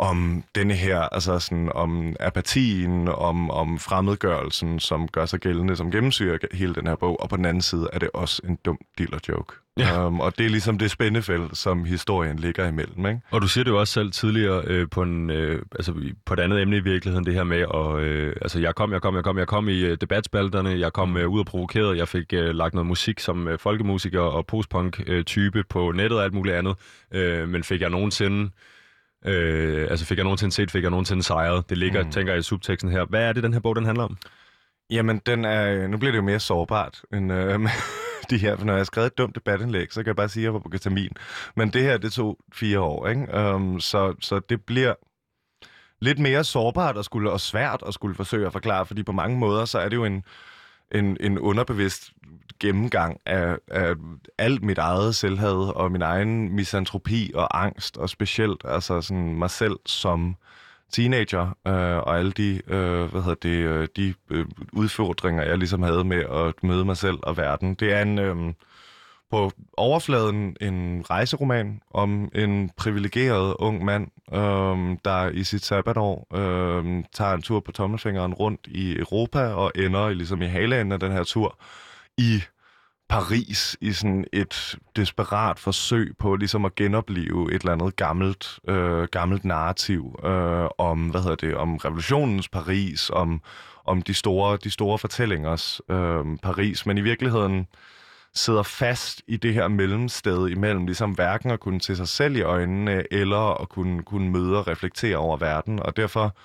[0.01, 5.91] om denne her, altså sådan om apatien, om, om fremmedgørelsen, som gør sig gældende, som
[5.91, 8.79] gennemsyrer hele den her bog, og på den anden side er det også en dum
[8.97, 9.53] dealer joke.
[9.77, 10.07] Ja.
[10.07, 13.05] Um, og det er ligesom det spændefelt, som historien ligger imellem.
[13.05, 13.19] Ikke?
[13.31, 15.93] Og du siger det jo også selv tidligere øh, på, en, øh, altså
[16.25, 19.01] på et andet emne i virkeligheden, det her med, og, øh, altså jeg kom, jeg
[19.01, 22.07] kom, jeg kom, jeg kom i øh, debatspalterne, jeg kom øh, ud og provokeret, jeg
[22.07, 26.33] fik øh, lagt noget musik som øh, folkemusiker og postpunk-type øh, på nettet og alt
[26.33, 26.75] muligt andet,
[27.11, 28.49] øh, men fik jeg nogensinde
[29.25, 31.69] Øh, altså fik jeg nogensinde set, fik jeg nogensinde sejret.
[31.69, 32.11] Det ligger, mm.
[32.11, 33.05] tænker jeg, i subteksten her.
[33.05, 34.17] Hvad er det, den her bog, den handler om?
[34.89, 37.59] Jamen, den er, nu bliver det jo mere sårbart end øh,
[38.29, 40.41] de her, for når jeg har skrevet et dumt debatindlæg, så kan jeg bare sige,
[40.41, 41.11] at jeg var på ketamin.
[41.55, 43.53] Men det her, det tog fire år, ikke?
[43.53, 44.93] Um, så, så det bliver
[46.01, 49.37] lidt mere sårbart og, skulle, og svært at skulle forsøge at forklare, fordi på mange
[49.37, 50.23] måder, så er det jo en,
[50.91, 52.11] en, en underbevidst
[52.59, 53.95] gennemgang af, af
[54.37, 59.49] alt mit eget selvhed og min egen misantropi og angst, og specielt altså sådan mig
[59.49, 60.35] selv som
[60.91, 65.83] teenager, øh, og alle de, øh, hvad hedder det, øh, de øh, udfordringer, jeg ligesom
[65.83, 67.73] havde med at møde mig selv og verden.
[67.73, 68.53] Det er en, øh,
[69.31, 77.05] på overfladen en rejseroman om en privilegeret ung mand, øh, der i sit sabbatår øhm,
[77.13, 81.11] tager en tur på tommelfingeren rundt i Europa og ender ligesom i haleenden af den
[81.11, 81.57] her tur
[82.17, 82.41] i
[83.11, 89.03] Paris i sådan et desperat forsøg på ligesom at genopleve et eller andet gammelt, øh,
[89.03, 93.41] gammelt narrativ øh, om, hvad hedder det, om revolutionens Paris, om,
[93.85, 97.67] om de store, de store fortællingers øh, Paris, men i virkeligheden
[98.33, 102.41] sidder fast i det her mellemsted imellem ligesom hverken at kunne se sig selv i
[102.41, 106.35] øjnene, eller at kunne, kunne møde og reflektere over verden, og derfor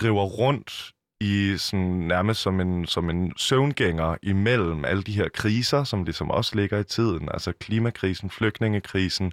[0.00, 5.84] driver rundt i sådan nærmest som en, som en søvngænger imellem alle de her kriser,
[5.84, 9.32] som ligesom også ligger i tiden, altså klimakrisen, flygtningekrisen,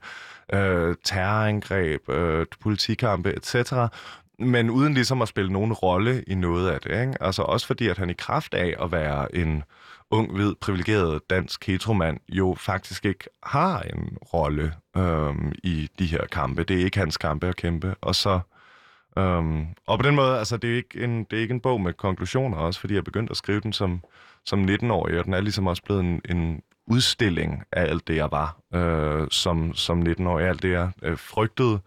[0.53, 3.73] øh, terrorangreb, øh, politikampe, etc.,
[4.39, 7.01] men uden ligesom at spille nogen rolle i noget af det.
[7.01, 7.23] Ikke?
[7.23, 9.63] Altså også fordi, at han i kraft af at være en
[10.13, 16.25] ung, hvid, privilegeret dansk heteromand, jo faktisk ikke har en rolle øhm, i de her
[16.31, 16.63] kampe.
[16.63, 17.95] Det er ikke hans kampe at kæmpe.
[18.01, 18.39] Og så
[19.17, 21.81] øhm, og på den måde, altså, det er, ikke en, det er ikke en bog
[21.81, 24.03] med konklusioner også, fordi jeg begyndte at skrive den som,
[24.45, 28.31] som 19-årig, og den er ligesom også blevet en, en udstilling af alt det, jeg
[28.31, 31.79] var øh, som, som 19-årig, alt det, jeg øh, frygtede.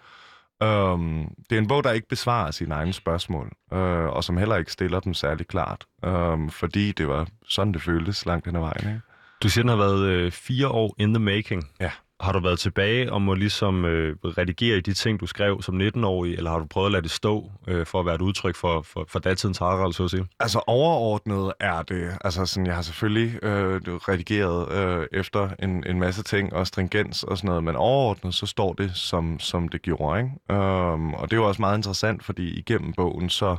[0.65, 4.57] Um, det er en bog, der ikke besvarer sine egne spørgsmål, øh, og som heller
[4.57, 8.61] ikke stiller dem særlig klart, um, fordi det var sådan, det føltes langt hen ad
[8.61, 8.89] vejen.
[8.89, 9.01] Ikke?
[9.43, 11.71] Du siger, den har været øh, fire år in the making.
[11.81, 11.91] Ja.
[12.21, 15.81] Har du været tilbage og må ligesom øh, redigere i de ting, du skrev som
[15.81, 18.57] 19-årig, eller har du prøvet at lade det stå øh, for at være et udtryk
[18.57, 20.27] for, for, for datidens Harald, så at sige?
[20.41, 25.99] Altså overordnet er det, altså sådan, jeg har selvfølgelig øh, redigeret øh, efter en, en
[25.99, 29.83] masse ting og stringens og sådan noget, men overordnet så står det, som, som det
[29.83, 30.61] gjorde, ikke?
[30.61, 33.57] Um, og det er jo også meget interessant, fordi igennem bogen, så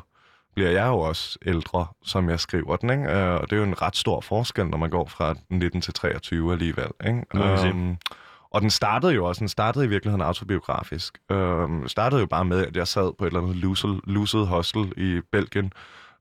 [0.55, 3.03] bliver jeg jo også ældre, som jeg skriver den, ikke?
[3.03, 5.93] Uh, og det er jo en ret stor forskel, når man går fra 19 til
[5.93, 7.23] 23 alligevel, ikke?
[7.69, 7.97] Um,
[8.49, 11.17] og den startede jo også, den startede i virkeligheden autobiografisk.
[11.31, 14.93] Øhm, startede jo bare med, at jeg sad på et eller andet lucid, lucid hostel
[14.97, 15.73] i Belgien,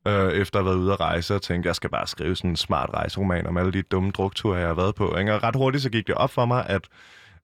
[0.06, 2.50] øh, efter at have været ude at rejse, og tænkte, jeg skal bare skrive sådan
[2.50, 5.16] en smart rejseroman om alle de dumme drukture, jeg har været på.
[5.16, 5.34] Ikke?
[5.34, 6.88] Og ret hurtigt så gik det op for mig, at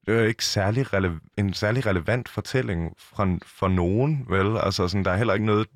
[0.07, 4.57] det er ikke særlig rele- en særlig relevant fortælling fra, for nogen, vel?
[4.57, 5.67] Altså, sådan, der er heller ikke noget...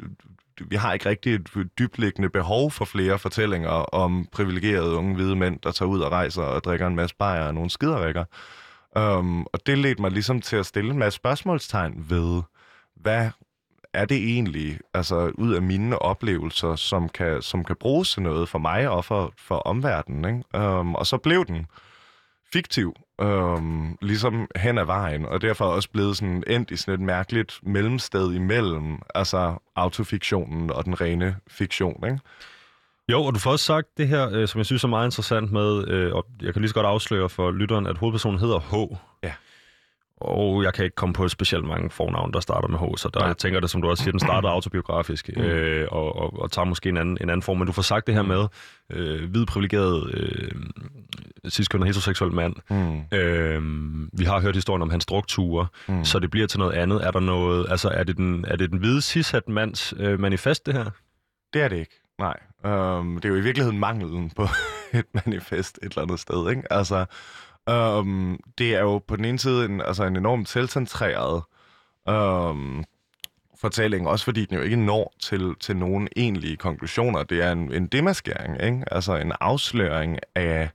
[0.61, 5.59] Vi har ikke rigtig et dybliggende behov for flere fortællinger om privilegerede unge hvide mænd,
[5.61, 8.25] der tager ud og rejser og drikker en masse bajer og nogle skiderikker.
[8.97, 12.43] Um, og det ledte mig ligesom til at stille en masse spørgsmålstegn ved,
[12.95, 13.31] hvad
[13.93, 18.49] er det egentlig, altså ud af mine oplevelser, som kan, som kan bruges til noget
[18.49, 20.25] for mig og for, for omverdenen.
[20.25, 20.69] Ikke?
[20.69, 21.67] Um, og så blev den
[22.53, 27.01] fiktiv, um, ligesom hen ad vejen, og derfor også blevet sådan endt i sådan et
[27.01, 32.05] mærkeligt mellemsted imellem, altså autofiktionen og den rene fiktion.
[32.07, 32.19] Ikke?
[33.13, 35.53] Jo, og du får også sagt det her, øh, som jeg synes er meget interessant
[35.53, 38.97] med, øh, og jeg kan lige så godt afsløre for lytteren, at hovedpersonen hedder H.
[39.23, 39.33] Ja.
[40.21, 43.27] Og jeg kan ikke komme på specielt mange fornavn, der starter med H, så der,
[43.27, 45.43] jeg tænker det, som du også siger, den starter autobiografisk, mm.
[45.43, 47.59] øh, og, og, og tager måske en anden, en anden form.
[47.59, 48.29] Men du får sagt det her mm.
[48.29, 48.47] med
[48.91, 50.51] øh, hvid privilegeret øh,
[51.75, 52.55] og heteroseksuel mand.
[52.71, 53.19] Mm.
[53.19, 53.63] Øh,
[54.13, 56.05] vi har hørt historien om hans strukturer, mm.
[56.05, 57.07] så det bliver til noget andet.
[57.07, 60.67] Er der noget, altså er det den, er det den hvide cishat mands øh, manifest,
[60.67, 60.91] det her?
[61.53, 62.01] Det er det ikke.
[62.19, 62.37] Nej,
[62.67, 64.43] um, det er jo i virkeligheden manglen på
[64.99, 66.73] et manifest et eller andet sted, ikke?
[66.73, 67.05] Altså,
[67.71, 71.43] um, det er jo på den ene side en, altså en enormt selvcentreret
[72.11, 72.85] um,
[73.61, 77.23] fortælling, også fordi den jo ikke når til, til nogen egentlige konklusioner.
[77.23, 78.85] Det er en, en demaskering, ikke?
[78.91, 80.71] Altså en afsløring af,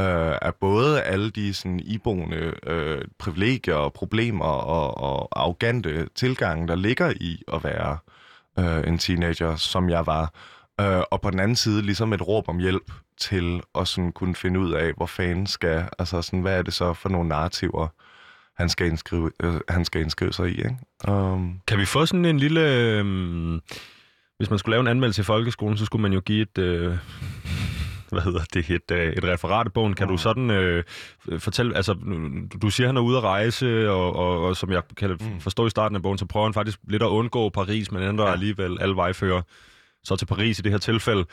[0.00, 6.68] øh, af både alle de sådan iboende øh, privilegier og problemer og, og arrogante tilgange,
[6.68, 7.98] der ligger i at være
[8.58, 10.32] øh, en teenager, som jeg var,
[10.80, 14.34] Øh, og på den anden side ligesom et råb om hjælp til at sådan kunne
[14.34, 17.88] finde ud af, hvor fanden skal, altså sådan, hvad er det så for nogle narrativer,
[18.56, 20.56] han skal indskrive, øh, han skal indskrive sig i.
[20.56, 20.76] Ikke?
[21.08, 21.60] Um...
[21.66, 22.60] Kan vi få sådan en lille...
[22.60, 23.60] Øh,
[24.36, 26.58] hvis man skulle lave en anmeldelse i folkeskolen, så skulle man jo give et...
[26.58, 26.96] Øh,
[28.12, 29.94] hvad hedder det, et, øh, et referat af bogen.
[29.94, 30.12] Kan mm.
[30.12, 30.84] du sådan øh,
[31.38, 31.94] fortælle, altså
[32.62, 35.40] du, siger, han er ude at rejse, og, og, og som jeg kan mm.
[35.40, 38.26] forstå i starten af bogen, så prøver han faktisk lidt at undgå Paris, men ændrer
[38.26, 38.32] ja.
[38.32, 39.42] alligevel alle vejfører
[40.06, 41.24] så til Paris i det her tilfælde.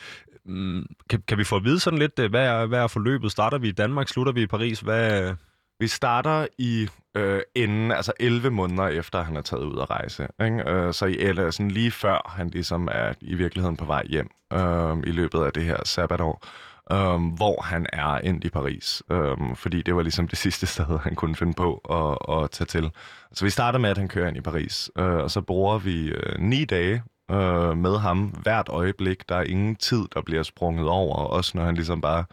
[0.46, 3.32] Mm, kan, kan vi få at vide sådan lidt, øh, hvad er, hvad er forløbet?
[3.32, 4.80] Starter vi i Danmark, slutter vi i Paris?
[4.80, 5.30] Hvad...
[5.30, 5.36] Øh?
[5.80, 10.28] Vi starter i øh, inden, altså 11 måneder efter, han er taget ud at rejse.
[10.44, 10.70] Ikke?
[10.70, 14.30] Øh, så i, eller sådan lige før han ligesom er i virkeligheden på vej hjem
[14.54, 16.46] øh, i løbet af det her sabbatår.
[16.94, 21.00] Um, hvor han er ind i Paris, um, fordi det var ligesom det sidste sted,
[21.00, 22.92] han kunne finde på at, at tage til.
[23.34, 26.08] Så vi starter med, at han kører ind i Paris, øh, og så bruger vi
[26.08, 29.30] øh, ni dage øh, med ham hvert øjeblik.
[29.30, 32.26] Der er ingen tid, der bliver sprunget over, også når han ligesom bare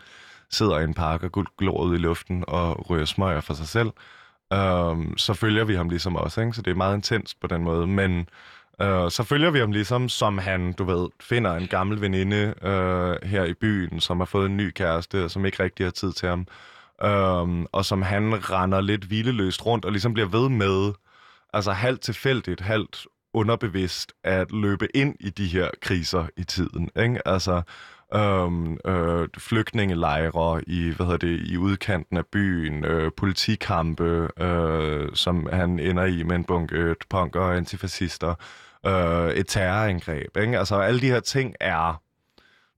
[0.51, 3.91] sidder i en park og glor ud i luften og ryger smøger for sig selv.
[4.53, 6.53] Øh, så følger vi ham ligesom også, ikke?
[6.53, 7.87] så det er meget intens på den måde.
[7.87, 8.29] Men
[8.81, 13.29] øh, så følger vi ham ligesom, som han, du ved, finder en gammel veninde øh,
[13.29, 16.13] her i byen, som har fået en ny kæreste, og som ikke rigtig har tid
[16.13, 16.47] til ham.
[17.03, 20.93] Øh, og som han render lidt hvileløst rundt og ligesom bliver ved med,
[21.53, 26.91] altså halvt tilfældigt, halvt underbevidst at løbe ind i de her kriser i tiden.
[26.97, 27.29] Ikke?
[27.29, 27.63] Altså
[28.15, 35.49] øhm, øh, flygtningelejre i, hvad hedder det, i udkanten af byen, øh, politikampe, øh, som
[35.53, 38.35] han ender i med en bunke punker og antifascister.
[38.87, 40.37] øh, et terrorangreb.
[40.37, 40.59] Ikke?
[40.59, 42.03] Altså alle de her ting er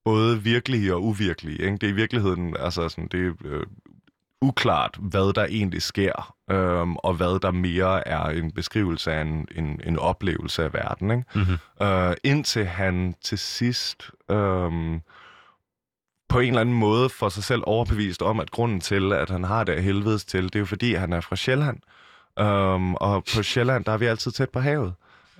[0.04, 1.62] både virkelige og uvirkelige.
[1.62, 1.76] Ikke?
[1.76, 3.66] Det er i virkeligheden altså sådan, det er, øh,
[4.42, 9.48] uklart, hvad der egentlig sker, øhm, og hvad der mere er en beskrivelse af en,
[9.54, 11.10] en, en oplevelse af verden.
[11.10, 11.24] Ikke?
[11.34, 11.86] Mm-hmm.
[11.86, 15.00] Øh, indtil han til sidst øhm,
[16.28, 19.44] på en eller anden måde får sig selv overbevist om, at grunden til, at han
[19.44, 21.78] har det af helvedes til, det er jo fordi, han er fra Sjælland.
[22.38, 24.94] Øhm, og på Sjælland, der er vi altid tæt på havet.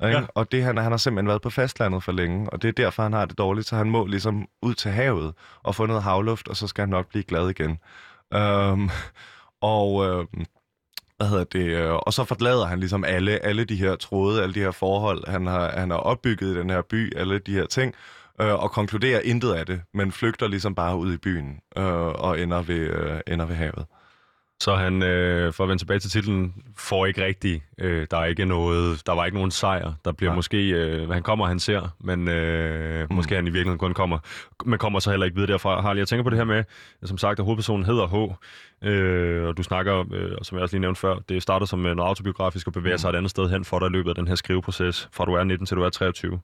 [0.04, 0.18] Ikke?
[0.18, 0.24] Ja.
[0.34, 3.02] Og det, han, han har simpelthen været på fastlandet for længe, og det er derfor,
[3.02, 6.48] han har det dårligt, så han må ligesom ud til havet og få noget havluft,
[6.48, 7.78] og så skal han nok blive glad igen.
[8.34, 8.90] Øhm,
[9.74, 10.26] og, øh,
[11.16, 14.54] hvad hedder det, øh, og så forlader han ligesom alle, alle de her tråde, alle
[14.54, 17.66] de her forhold, han har, han har opbygget i den her by, alle de her
[17.66, 17.94] ting,
[18.40, 22.40] øh, og konkluderer intet af det, men flygter ligesom bare ud i byen øh, og
[22.40, 23.86] ender ved, øh, ender ved havet.
[24.62, 28.24] Så han, øh, for at vende tilbage til titlen, får ikke rigtig, øh, der er
[28.24, 29.92] ikke noget, der var ikke nogen sejr.
[30.04, 30.36] Der bliver ja.
[30.36, 33.16] måske, øh, han kommer, han ser, men øh, mm.
[33.16, 34.18] måske han i virkeligheden kun kommer,
[34.64, 35.80] men kommer så heller ikke videre derfra.
[35.80, 36.64] Harley, jeg tænker på det her med,
[37.04, 38.34] som sagt, at hovedpersonen hedder H,
[38.88, 42.00] øh, og du snakker, øh, som jeg også lige nævnte før, det starter som noget
[42.00, 42.98] autobiografisk og bevæger mm.
[42.98, 45.32] sig et andet sted hen for dig i løbet af den her skriveproces, fra du
[45.32, 46.40] er 19 til du er 23.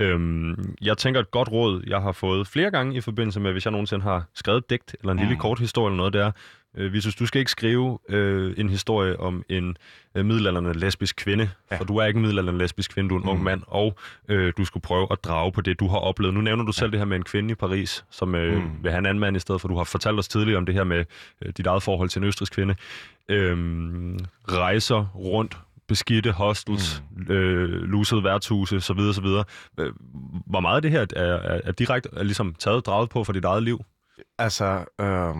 [0.00, 3.64] Øhm, jeg tænker et godt råd, jeg har fået flere gange i forbindelse med, hvis
[3.64, 5.22] jeg nogensinde har skrevet digt eller en mm.
[5.22, 6.32] lille kort historie eller noget der,
[6.76, 9.76] Øh, Vitus, du skal ikke skrive øh, en historie om en
[10.14, 11.76] øh, middelalderne lesbisk kvinde, ja.
[11.76, 13.30] for du er ikke en middelalderne lesbisk kvinde, du er en mm.
[13.30, 13.96] ung mand, og
[14.28, 16.34] øh, du skulle prøve at drage på det, du har oplevet.
[16.34, 18.70] Nu nævner du selv det her med en kvinde i Paris, som øh, mm.
[18.82, 19.68] vil have en anden mand i stedet for.
[19.68, 21.04] Du har fortalt os tidligere om det her med
[21.42, 22.74] øh, dit eget forhold til en østrisk kvinde.
[23.28, 23.56] Øh,
[24.48, 25.56] rejser rundt
[25.88, 27.34] beskidte hostels, mm.
[27.34, 29.44] øh, lusede værtshuse, så videre, så videre.
[29.78, 29.92] Øh,
[30.46, 33.32] hvor meget af det her er, er, er direkte er ligesom taget draget på for
[33.32, 33.84] dit eget liv?
[34.38, 35.36] Altså, øh,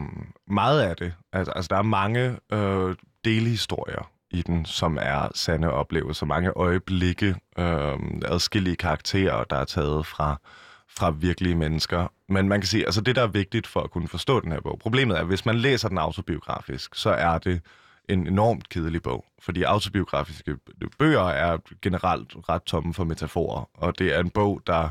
[0.46, 1.14] meget af det.
[1.32, 6.26] Altså, altså der er mange øh, delhistorier i den, som er sande oplevelser.
[6.26, 10.40] Mange øjeblikke, øh, adskillige karakterer, der er taget fra,
[10.88, 12.06] fra virkelige mennesker.
[12.28, 14.60] Men man kan sige, altså det, der er vigtigt for at kunne forstå den her
[14.60, 17.60] bog, problemet er, at hvis man læser den autobiografisk, så er det
[18.08, 19.24] en enormt kedelig bog.
[19.42, 20.56] Fordi autobiografiske
[20.98, 24.88] bøger er generelt ret tomme for metaforer, og det er en bog, der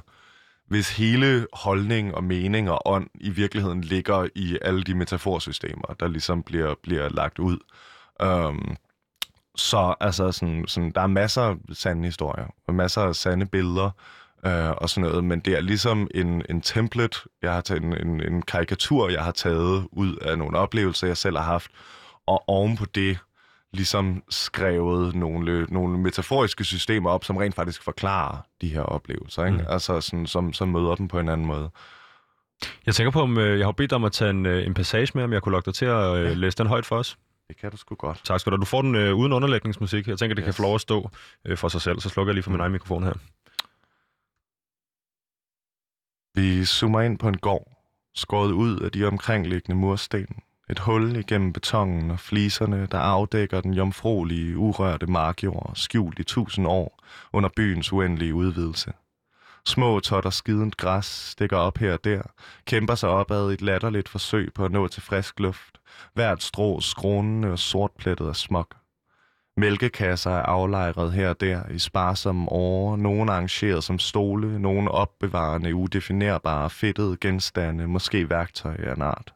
[0.71, 6.07] hvis hele holdning og mening og ånd i virkeligheden ligger i alle de metaforsystemer, der
[6.07, 7.57] ligesom bliver, bliver lagt ud.
[8.23, 8.77] Um,
[9.55, 13.89] så altså, sådan, sådan, der er masser af sande historier, og masser af sande billeder,
[14.45, 18.07] øh, og sådan noget, men det er ligesom en, en template, jeg har taget, en,
[18.07, 21.71] en, en karikatur, jeg har taget ud af nogle oplevelser, jeg selv har haft,
[22.27, 23.17] og oven på det
[23.73, 29.57] ligesom skrevet nogle, nogle metaforiske systemer op, som rent faktisk forklarer de her oplevelser, ikke?
[29.57, 29.65] Mm.
[29.69, 31.69] Altså, sådan, som, som møder dem på en anden måde.
[32.85, 34.73] Jeg tænker på, om øh, jeg har bedt dig om at tage en, øh, en
[34.73, 36.33] passage med, om jeg kunne lokke dig til at øh, ja.
[36.33, 37.17] læse den højt for os.
[37.47, 38.21] Det kan du sgu godt.
[38.23, 40.07] Tak skal du Du får den øh, uden underlægningsmusik.
[40.07, 40.45] Jeg tænker, det yes.
[40.45, 41.09] kan få lov at stå
[41.45, 41.99] øh, for sig selv.
[41.99, 42.61] Så slukker jeg lige for min mm.
[42.61, 43.13] egen mikrofon her.
[46.35, 47.71] Vi zoomer ind på en gård,
[48.15, 50.43] skåret ud af de omkringliggende mursten.
[50.71, 56.67] Et hul igennem betongen og fliserne, der afdækker den jomfrolige, urørte markjord, skjult i tusind
[56.67, 57.03] år
[57.33, 58.93] under byens uendelige udvidelse.
[59.65, 62.21] Små totter skident græs stikker op her og der,
[62.65, 65.77] kæmper sig opad i et latterligt forsøg på at nå til frisk luft,
[66.13, 68.75] hvert strå skrånende og sortplettet af smok.
[69.57, 75.75] Mælkekasser er aflejret her og der i sparsomme åre, nogle arrangeret som stole, nogle opbevarende
[75.75, 79.33] udefinerbare fedtede genstande, måske værktøj af en art.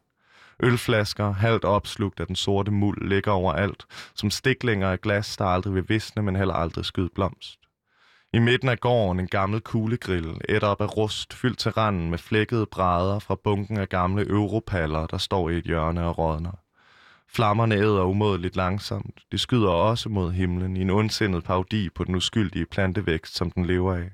[0.62, 5.74] Ølflasker, halvt opslugt af den sorte muld, ligger overalt, som stiklinger af glas, der aldrig
[5.74, 7.58] vil visne, men heller aldrig skyde blomst.
[8.32, 12.18] I midten af gården en gammel kuglegrill, et op af rust, fyldt til randen med
[12.18, 16.58] flækkede brædder fra bunken af gamle europaller, der står i et hjørne og rådner.
[17.28, 19.22] Flammerne æder umådeligt langsomt.
[19.32, 23.66] De skyder også mod himlen i en ondsindet parodi på den uskyldige plantevækst, som den
[23.66, 24.10] lever af.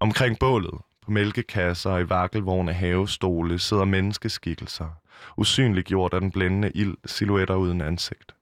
[0.00, 4.88] Omkring bålet, på mælkekasser og i vakkelvogne havestole sidder menneskeskikkelser
[5.36, 8.34] usynliggjort af den blændende ild, silhuetter uden ansigt.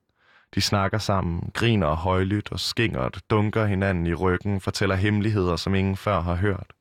[0.54, 5.96] De snakker sammen, griner højlydt og skingert, dunker hinanden i ryggen, fortæller hemmeligheder, som ingen
[5.96, 6.72] før har hørt.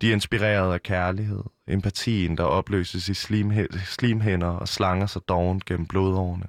[0.00, 3.14] De er inspireret af kærlighed, empatien, der opløses i
[3.84, 6.46] slimhænder og slanger sig dovent gennem blodårene.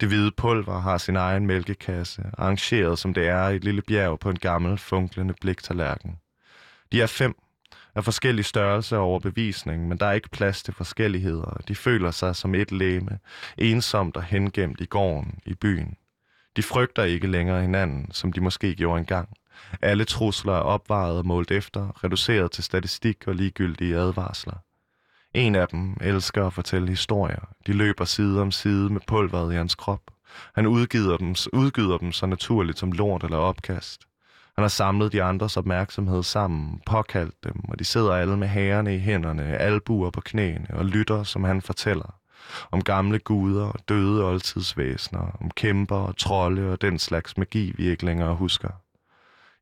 [0.00, 4.18] Det hvide pulver har sin egen mælkekasse, arrangeret som det er i et lille bjerg
[4.18, 6.16] på en gammel, funklende bliktallerken.
[6.92, 7.34] De er fem,
[7.96, 11.60] af forskellig størrelse og overbevisning, men der er ikke plads til forskelligheder.
[11.68, 13.18] De føler sig som et læme,
[13.58, 15.96] ensomt og hengemt i gården, i byen.
[16.56, 19.28] De frygter ikke længere hinanden, som de måske gjorde engang.
[19.82, 24.56] Alle trusler er opvejet og målt efter, reduceret til statistik og ligegyldige advarsler.
[25.34, 27.48] En af dem elsker at fortælle historier.
[27.66, 30.02] De løber side om side med pulveret i hans krop.
[30.54, 34.00] Han udgiver dem, udgyder dem så naturligt som lort eller opkast.
[34.56, 38.96] Han har samlet de andres opmærksomhed sammen, påkaldt dem, og de sidder alle med hærene
[38.96, 42.14] i hænderne, albuer på knæene og lytter, som han fortæller.
[42.70, 47.88] Om gamle guder og døde oldtidsvæsener, om kæmper og trolde og den slags magi, vi
[47.88, 48.70] ikke længere husker.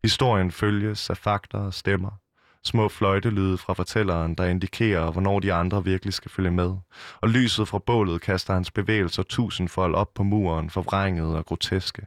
[0.02, 2.11] Historien følges af fakter og stemmer.
[2.64, 6.74] Små fløjtelyde fra fortælleren, der indikerer, hvornår de andre virkelig skal følge med.
[7.20, 12.07] Og lyset fra bålet kaster hans bevægelser tusindfold op på muren, forvrænget og groteske.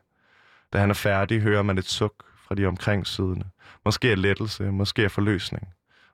[0.73, 2.13] Da han er færdig, hører man et suk
[2.47, 3.45] fra de omkringsiddende.
[3.85, 5.67] Måske er lettelse, måske er forløsning.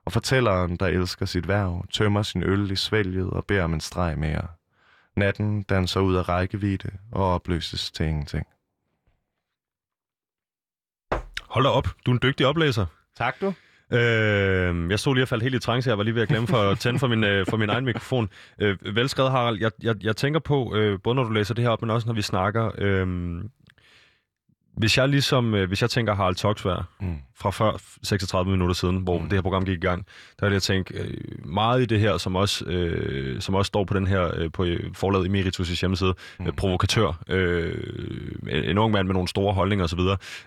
[0.04, 3.80] Og fortælleren, der elsker sit værv, tømmer sin øl i svælget og beder om en
[3.80, 4.46] streg mere.
[5.16, 8.46] Natten danser ud af rækkevidde og opløses til ingenting.
[11.48, 12.86] Hold da op, du er en dygtig oplæser.
[13.16, 13.54] Tak du.
[13.92, 15.90] Øh, jeg stod lige og faldt helt i trance.
[15.90, 17.84] Jeg var lige ved at glemme for at tænde for min, øh, for min egen
[17.84, 18.28] mikrofon.
[18.58, 19.60] Øh, velskrevet, Harald.
[19.60, 22.06] Jeg, jeg, jeg tænker på, øh, både når du læser det her op, men også
[22.06, 22.70] når vi snakker.
[22.78, 23.06] Øh,
[24.76, 27.16] hvis jeg ligesom, øh, hvis jeg tænker Harald Toksvær mm.
[27.36, 29.24] fra før 36 minutter siden, hvor mm.
[29.24, 30.06] det her program gik i gang,
[30.40, 33.84] der vil jeg tænke øh, meget i det her, som også, øh, som også står
[33.84, 36.46] på den her, øh, på øh, forlaget Emeritus' hjemmeside, mm.
[36.46, 37.74] øh, provokatør, øh,
[38.52, 40.00] en ung mand med nogle store holdninger osv.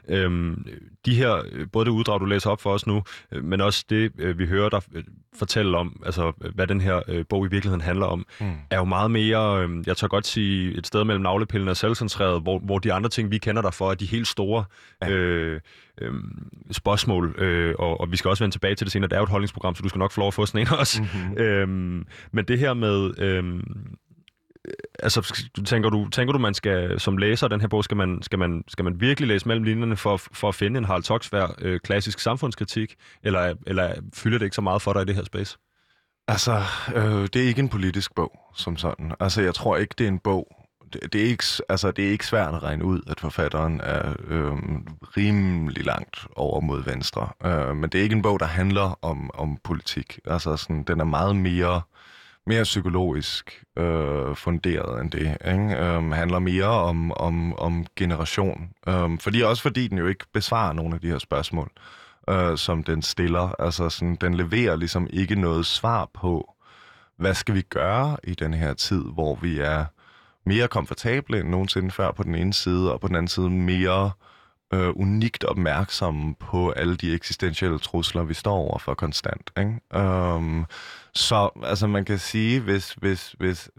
[0.10, 0.58] Øh,
[1.06, 4.12] de her, både det uddrag, du læser op for os nu, øh, men også det,
[4.18, 5.04] øh, vi hører dig øh,
[5.36, 8.54] fortælle om, altså hvad den her øh, bog i virkeligheden handler om, mm.
[8.70, 12.42] er jo meget mere, øh, jeg tør godt sige, et sted mellem navlepillen og selvcentreret,
[12.42, 14.64] hvor, hvor de andre ting, vi kender dig for, er de helt store
[15.02, 15.10] ja.
[15.10, 15.62] øh,
[16.02, 16.14] øh,
[16.72, 19.10] spørgsmål, øh, og, og vi skal også vende tilbage til det senere.
[19.10, 20.74] Det er jo et holdningsprogram, så du skal nok få lov at få sådan en
[20.74, 21.02] også.
[21.02, 21.38] Mm-hmm.
[21.44, 21.68] Øh,
[22.32, 23.20] men det her med...
[23.20, 23.64] Øh,
[25.00, 28.40] altså, tænker du, tænker du, man skal, som læser den her bog, skal man, skal
[28.40, 31.80] man, skal man virkelig læse mellem linjerne for, for at finde en Harald Toksvær øh,
[31.80, 35.58] klassisk samfundskritik, eller, eller fylder det ikke så meget for dig i det her space?
[36.28, 36.62] Altså,
[36.96, 39.12] øh, det er ikke en politisk bog, som sådan.
[39.20, 40.57] Altså, jeg tror ikke, det er en bog,
[40.94, 44.14] det, det, er ikke, altså, det er ikke svært at regne ud, at forfatteren er
[44.28, 44.54] øh,
[45.18, 47.30] rimelig langt over mod venstre.
[47.46, 50.20] Øh, men det er ikke en bog, der handler om, om politik.
[50.26, 51.82] Altså, sådan, den er meget mere
[52.48, 55.38] mere psykologisk øh, funderet end det.
[55.46, 55.78] Ikke?
[55.78, 58.70] Øh, handler mere om, om, om generation.
[58.88, 61.72] Øh, fordi også fordi den jo ikke besvarer nogle af de her spørgsmål,
[62.30, 63.62] øh, som den stiller.
[63.62, 66.54] Altså sådan, den leverer ligesom ikke noget svar på,
[67.18, 69.86] hvad skal vi gøre i den her tid, hvor vi er
[70.48, 74.12] mere komfortable end nogensinde før på den ene side, og på den anden side mere
[74.74, 79.52] øh, unikt opmærksomme på alle de eksistentielle trusler, vi står over for konstant.
[79.58, 80.04] Ikke?
[80.36, 80.66] Um,
[81.14, 83.70] så altså, man kan sige, hvis, hvis, hvis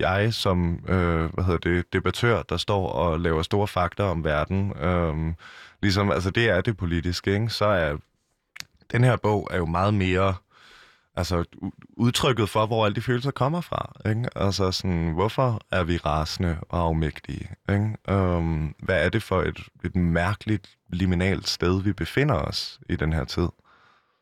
[0.00, 4.72] jeg som øh, hvad hedder det, debattør, der står og laver store fakta om verden,
[4.76, 5.34] øh,
[5.82, 7.50] ligesom, altså det er det politiske, ikke?
[7.50, 7.96] så er
[8.92, 10.34] den her bog er jo meget mere
[11.20, 11.44] altså
[11.96, 13.92] udtrykket for, hvor alle de følelser kommer fra.
[14.10, 14.28] Ikke?
[14.36, 17.48] Altså sådan, hvorfor er vi rasende og afmægtige?
[17.70, 18.12] Ikke?
[18.12, 23.12] Um, hvad er det for et, et mærkeligt, liminalt sted, vi befinder os i den
[23.12, 23.48] her tid?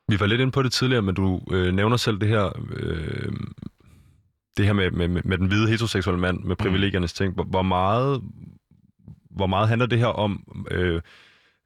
[0.09, 3.33] Vi var lidt inde på det tidligere, men du øh, nævner selv det her, øh,
[4.57, 6.65] det her med, med, med den hvide heteroseksuelle mand med mm.
[6.65, 7.35] privilegiernes ting.
[7.35, 8.23] Hvor, hvor meget,
[9.31, 11.01] hvor meget handler det her om, øh,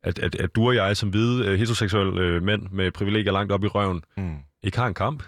[0.05, 3.53] at, at, at du og jeg som hvide øh, heteroseksuelle øh, mænd med privilegier langt
[3.53, 4.37] op i røven, mm.
[4.63, 5.23] ikke har en kamp?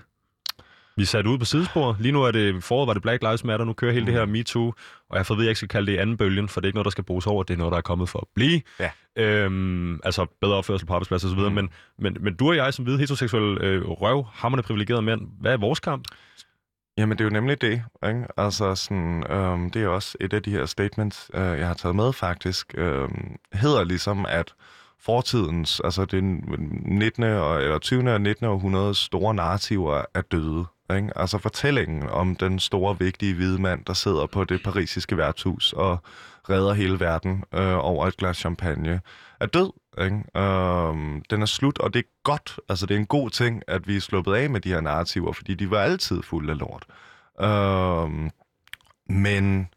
[0.97, 1.97] Vi er sat ud på sidespor.
[2.01, 3.67] Lige nu er det foråret, var det Black Lives Matter.
[3.67, 4.07] Nu kører hele mm.
[4.07, 4.75] det her MeToo.
[5.11, 6.69] Og jeg får ved, at jeg ikke skal kalde det anden bølgen, for det er
[6.69, 7.43] ikke noget, der skal bruges over.
[7.43, 8.61] Det er noget, der er kommet for at blive.
[8.81, 8.91] Ja.
[9.17, 11.39] Øhm, altså bedre opførsel på arbejdspladser osv.
[11.39, 11.53] Mm.
[11.53, 15.53] Men, men, men du og jeg som hvide heteroseksuelle øh, røv, hammerne privilegerede mænd, hvad
[15.53, 16.05] er vores kamp?
[16.99, 17.83] Jamen, det er jo nemlig det.
[18.07, 18.27] Ikke?
[18.37, 21.97] Altså, sådan, øhm, det er også et af de her statements, øh, jeg har taget
[21.97, 23.09] med faktisk, øh,
[23.53, 24.55] hedder ligesom, at
[25.01, 27.23] fortidens, altså det 19.
[27.23, 28.13] Og, eller 20.
[28.13, 28.47] og 19.
[28.47, 30.65] århundredes store narrativer er døde.
[30.97, 31.19] Ikke?
[31.19, 35.99] Altså fortællingen om den store, vigtige hvide mand, der sidder på det parisiske værtshus og
[36.51, 39.01] redder hele verden øh, over et glas champagne,
[39.41, 39.71] er død.
[39.99, 40.41] Ikke?
[40.41, 42.61] Øhm, den er slut, og det er godt.
[42.69, 45.33] Altså det er en god ting, at vi er sluppet af med de her narrativer,
[45.33, 46.87] fordi de var altid fulde af lort.
[47.41, 48.31] Øhm,
[49.09, 49.69] men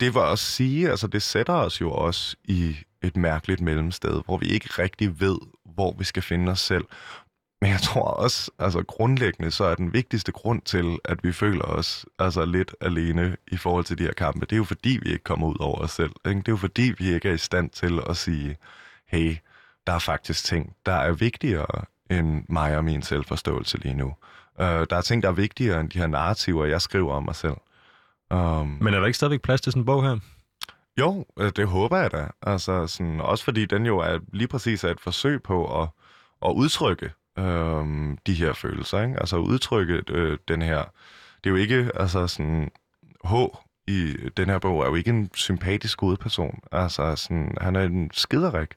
[0.00, 4.38] det var at sige, altså det sætter os jo også i et mærkeligt mellemsted, hvor
[4.38, 5.38] vi ikke rigtig ved,
[5.74, 6.84] hvor vi skal finde os selv.
[7.60, 11.64] Men jeg tror også, altså grundlæggende, så er den vigtigste grund til, at vi føler
[11.64, 15.12] os altså lidt alene i forhold til de her kampe, det er jo fordi, vi
[15.12, 16.12] ikke kommer ud over os selv.
[16.26, 16.38] Ikke?
[16.38, 18.56] Det er jo fordi, vi ikke er i stand til at sige,
[19.14, 19.36] hey,
[19.86, 24.14] der er faktisk ting, der er vigtigere end mig og min selvforståelse lige nu.
[24.58, 27.34] Uh, der er ting, der er vigtigere end de her narrativer, jeg skriver om mig
[27.34, 27.56] selv.
[28.30, 30.18] Um, Men er der ikke stadigvæk plads til sådan en bog her?
[30.98, 32.30] Jo, øh, det håber jeg da.
[32.42, 35.88] Altså, sådan, også fordi den jo er lige præcis er et forsøg på at,
[36.44, 37.84] at udtrykke øh,
[38.26, 39.02] de her følelser.
[39.02, 39.20] Ikke?
[39.20, 40.82] Altså udtrykke øh, den her...
[41.44, 42.70] Det er jo ikke altså sådan...
[43.24, 43.34] H
[43.86, 46.60] i den her bog er jo ikke en sympatisk hovedperson.
[46.72, 48.68] Altså sådan, han er en skiderik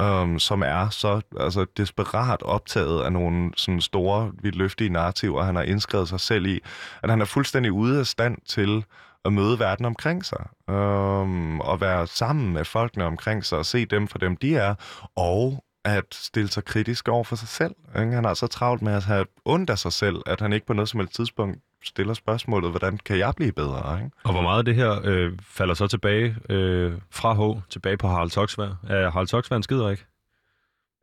[0.00, 5.62] um, som er så altså, desperat optaget af nogle sådan store, vidtløftige narrativer, han har
[5.62, 6.60] indskrevet sig selv i,
[7.02, 8.84] at han er fuldstændig ude af stand til
[9.24, 13.86] at møde verden omkring sig, um, og være sammen med folkene omkring sig, og se
[13.86, 14.74] dem for dem, de er,
[15.16, 17.74] og at stille sig kritisk over for sig selv.
[17.98, 18.12] Ikke?
[18.12, 20.72] Han har så travlt med at have ondt af sig selv, at han ikke på
[20.72, 23.98] noget som helst tidspunkt stiller spørgsmålet, hvordan kan jeg blive bedre?
[23.98, 24.10] Ikke?
[24.24, 28.08] Og hvor meget af det her øh, falder så tilbage øh, fra H, tilbage på
[28.08, 28.74] Harald Toksvær?
[28.88, 30.06] Er Harald Toksvær en skiderik?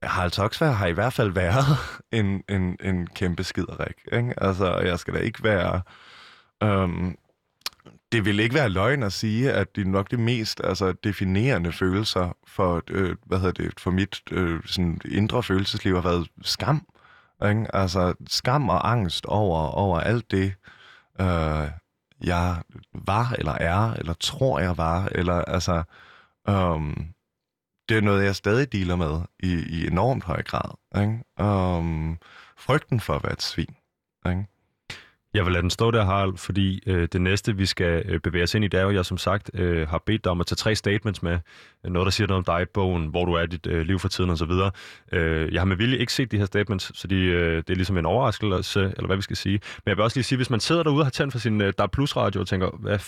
[0.04, 1.66] Harald Toksvær har i hvert fald været
[2.20, 3.96] en, en, en kæmpe skiderik.
[4.12, 4.34] Ikke?
[4.44, 5.82] Altså, jeg skal da ikke være...
[6.64, 7.16] Øhm,
[8.14, 11.72] det vil ikke være løgn at sige, at det er nok det mest altså, definerende
[11.72, 16.88] følelser for, øh, hvad hedder det, for mit øh, sådan indre følelsesliv har været skam.
[17.46, 17.76] Ikke?
[17.76, 20.54] Altså skam og angst over, over alt det,
[21.22, 21.68] øh,
[22.24, 22.62] jeg
[22.94, 25.84] var, eller er, eller tror, jeg var, eller altså...
[26.50, 27.08] Um,
[27.90, 31.02] det er noget, jeg stadig dealer med i, i enormt høj grad.
[31.02, 31.48] Ikke?
[31.50, 32.18] Um,
[32.58, 33.76] frygten for at være et svin.
[34.26, 34.46] Ikke?
[35.34, 38.44] Jeg vil lade den stå der, Harald, fordi øh, det næste, vi skal øh, bevæge
[38.44, 40.48] os ind i, det er jo, jeg som sagt øh, har bedt dig om at
[40.48, 41.40] tage tre statements med.
[41.84, 44.00] Noget, der siger noget om dig i bogen, hvor du er i dit øh, liv
[44.00, 44.52] for tiden osv.
[45.12, 47.76] Øh, jeg har med vilje ikke set de her statements, så de, øh, det er
[47.76, 49.60] ligesom en overraskelse, eller hvad vi skal sige.
[49.86, 51.62] Men jeg vil også lige sige, hvis man sidder derude og har tændt for sin
[51.62, 53.00] øh, der Plus radio og tænker, hvad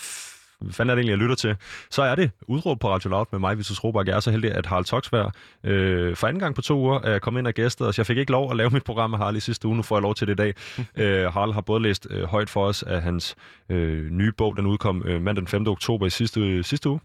[0.61, 1.55] hvad fanden er det egentlig, jeg lytter til,
[1.91, 4.07] så er det udråb på Radio Loud med mig, Vitus Robak.
[4.07, 5.31] Jeg er så heldig, at Harald Toksvær
[5.63, 7.97] øh, for anden gang på to uger er kommet ind og gæstet os.
[7.97, 9.95] Jeg fik ikke lov at lave mit program med Harald i sidste uge, nu får
[9.95, 10.53] jeg lov til det i dag.
[11.03, 13.35] øh, Harald har både læst øh, højt for os af hans
[13.69, 15.67] øh, nye bog, den udkom øh, mandag den 5.
[15.67, 16.99] oktober i sidste, øh, sidste uge.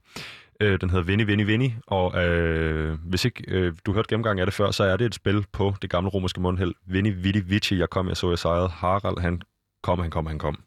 [0.60, 4.46] Øh, den hedder Vinny, Vinny, Vinny, og øh, hvis ikke øh, du hørte gennemgang af
[4.46, 6.74] det før, så er det et spil på det gamle romerske mundhæld.
[6.86, 8.68] Vinny, Vitti, Vici, jeg kom, jeg så, jeg sejrede.
[8.68, 9.42] Harald, han
[9.82, 10.58] kom, han kom, han kom.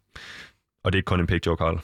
[0.84, 1.78] Og det er ikke kun en pæk joke, Harald.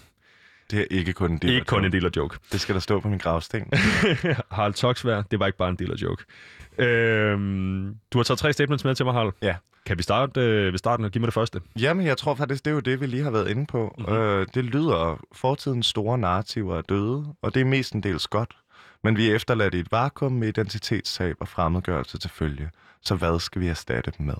[0.70, 2.38] Det er ikke kun en del Ikke kun en del af joke.
[2.52, 3.72] Det skal der stå på min gravsten.
[4.50, 6.24] Harald Toksvær, det var ikke bare en del af joke.
[6.78, 9.32] Øhm, du har taget tre statements med til mig, Harald.
[9.42, 9.54] Ja.
[9.86, 11.60] Kan vi starte øh, ved starten og give mig det første?
[11.80, 13.94] Jamen, jeg tror faktisk, det er jo det, vi lige har været inde på.
[13.98, 14.14] Mm-hmm.
[14.14, 18.56] Øh, det lyder, fortidens store narrativer er døde, og det er mestendels godt.
[19.04, 22.70] Men vi er efterladt i et vakuum med identitetstab og fremmedgørelse til følge.
[23.02, 24.34] Så hvad skal vi erstatte dem med?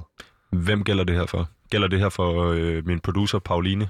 [0.50, 1.48] Hvem gælder det her for?
[1.70, 3.88] Gælder det her for øh, min producer, Pauline?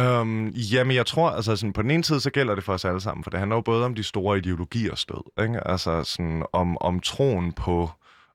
[0.00, 2.84] Um, jamen, jeg tror, altså sådan, på den ene side, så gælder det for os
[2.84, 5.66] alle sammen, for det handler jo både om de store ideologier stød, ikke?
[5.68, 7.90] Altså sådan, om, om troen på,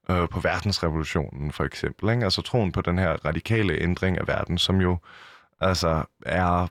[0.10, 2.24] øh, på verdensrevolutionen, for eksempel, ikke?
[2.24, 4.98] Altså troen på den her radikale ændring af verden, som jo
[5.62, 6.68] altså er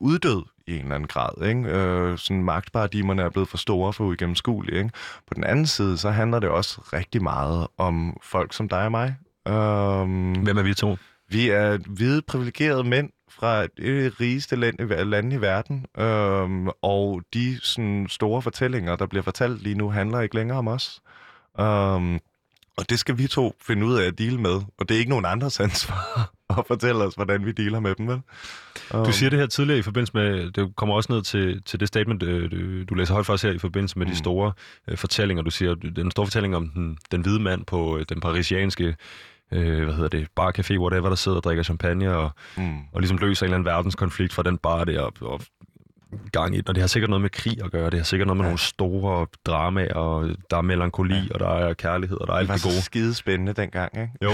[0.00, 1.46] uddød i en eller anden grad.
[1.48, 1.68] Ikke?
[1.68, 4.78] Øh, sådan magtparadigmerne er blevet for store for uigennemskuelige.
[4.78, 4.90] Ikke?
[5.26, 8.90] På den anden side, så handler det også rigtig meget om folk som dig og
[8.90, 9.16] mig.
[9.48, 10.96] Um, Hvem er vi to?
[11.28, 17.58] Vi er hvide, privilegerede mænd fra det rigeste land, land i verden, øhm, og de
[17.62, 21.00] sådan, store fortællinger, der bliver fortalt lige nu, handler ikke længere om os.
[21.58, 22.20] Um,
[22.76, 25.10] og det skal vi to finde ud af at dele med, og det er ikke
[25.10, 28.20] nogen andres ansvar at fortælle os, hvordan vi dealer med dem, vel?
[28.92, 31.88] Du siger det her tidligere i forbindelse med, det kommer også ned til, til det
[31.88, 34.12] statement, øh, du, du læser højt for os her i forbindelse med mm.
[34.12, 34.52] de store
[34.88, 35.42] øh, fortællinger.
[35.42, 38.96] Du siger, den store fortælling om den, den hvide mand på øh, den parisianske
[39.52, 42.78] øh, hvad hedder det, bar, café, whatever, der sidder og drikker champagne og, mm.
[42.92, 45.40] og ligesom løser en eller anden verdenskonflikt fra den bar der, og, og
[46.32, 48.26] gang i den, og det har sikkert noget med krig at gøre, det har sikkert
[48.26, 48.48] noget med ja.
[48.48, 51.34] nogle store dramaer, og der er melankoli, ja.
[51.34, 52.72] og der er kærlighed, og der er alt det gode.
[52.72, 54.12] Det var skide spændende dengang, ikke?
[54.22, 54.30] Jo,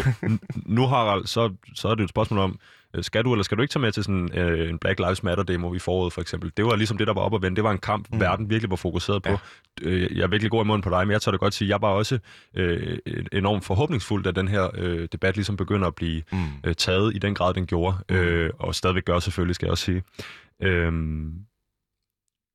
[0.76, 2.58] nu Harald, så, så er det et spørgsmål om,
[3.00, 5.74] skal du eller skal du ikke tage med til sådan øh, en Black Lives Matter-demo
[5.74, 6.52] i foråret, for eksempel?
[6.56, 7.56] Det var ligesom det, der var op og vende.
[7.56, 8.20] Det var en kamp, mm.
[8.20, 9.30] verden virkelig var fokuseret på.
[9.30, 9.36] Ja.
[9.82, 11.68] Øh, jeg er virkelig god i munden på dig, men jeg tør det godt sige,
[11.68, 12.18] jeg var også
[12.56, 12.98] øh,
[13.32, 16.38] enormt forhåbningsfuld, at den her øh, debat ligesom begynder at blive mm.
[16.64, 17.96] øh, taget i den grad, den gjorde.
[18.08, 18.16] Mm.
[18.16, 20.02] Øh, og stadigvæk gør selvfølgelig, skal jeg også sige.
[20.62, 20.92] Øh,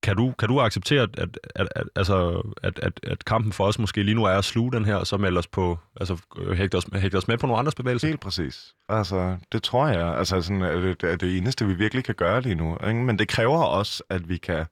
[0.06, 3.66] kan du, kan du acceptere, at, at, at, at, altså, at, at, at kampen for
[3.66, 6.18] os måske lige nu er at sluge den her, og så melde os på, altså
[6.53, 8.08] hægte os, hægte os med på nogle andres bevægelser?
[8.08, 8.74] Helt præcis.
[8.89, 10.18] Altså, det tror jeg.
[10.18, 12.78] Altså, sådan, er det, er det eneste, vi virkelig kan gøre lige nu.
[12.88, 12.99] Ikke?
[12.99, 14.66] Men det kræver også, at vi kan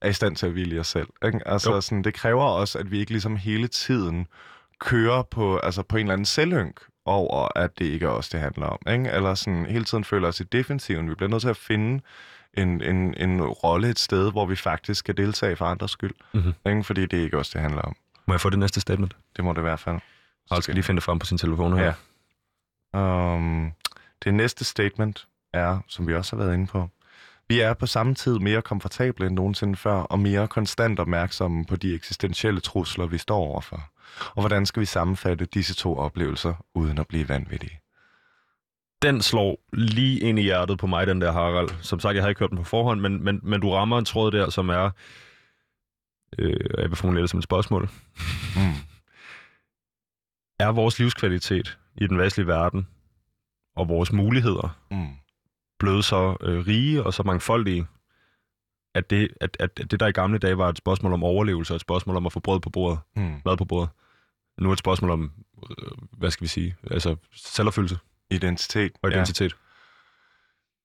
[0.00, 1.08] er i stand til at hvile os selv.
[1.24, 1.48] Ikke?
[1.48, 4.26] Altså, sådan, det kræver også, at vi ikke ligesom hele tiden
[4.80, 8.40] kører på, altså på en eller anden selvynk over, at det ikke er os, det
[8.40, 8.78] handler om.
[8.92, 9.10] Ikke?
[9.10, 11.10] Eller sådan hele tiden føler os i defensiven.
[11.10, 12.02] Vi bliver nødt til at finde
[12.56, 16.14] en, en, en rolle et sted, hvor vi faktisk skal deltage for andres skyld.
[16.34, 16.52] Mm-hmm.
[16.66, 16.84] Ikke?
[16.84, 17.96] Fordi det er ikke også det handler om.
[18.26, 19.16] Må jeg få det næste statement?
[19.36, 19.98] Det må det i hvert fald.
[20.50, 21.92] Jeg skal lige finde det frem på sin telefon her.
[22.94, 23.34] Ja.
[23.34, 23.72] Um,
[24.24, 26.88] det næste statement er, som vi også har været inde på,
[27.48, 31.76] vi er på samme tid mere komfortable end nogensinde før, og mere konstant opmærksomme på
[31.76, 33.90] de eksistentielle trusler, vi står overfor.
[34.34, 37.80] Og hvordan skal vi sammenfatte disse to oplevelser, uden at blive vanvittige?
[39.06, 41.68] Den slår lige ind i hjertet på mig, den der Harald.
[41.82, 44.04] Som sagt, jeg har ikke hørt den på forhånd, men, men, men du rammer en
[44.04, 44.90] tråd der, som er...
[46.38, 47.82] Øh, jeg vil formulere det som et spørgsmål.
[48.56, 48.72] Mm.
[50.64, 52.86] er vores livskvalitet i den vestlige verden
[53.76, 55.06] og vores muligheder Mm.
[55.78, 57.86] blevet så øh, rige og så mangfoldige,
[58.94, 61.76] at det, at, at det, der i gamle dage var et spørgsmål om overlevelse og
[61.76, 63.40] et spørgsmål om at få brød på bordet, Mm.
[63.44, 63.88] mad på bordet,
[64.58, 65.32] nu er et spørgsmål om,
[65.70, 67.98] øh, hvad skal vi sige, altså selvopfyldelse
[68.30, 68.92] Identitet.
[69.02, 69.52] og identitet.
[69.52, 69.56] Ja.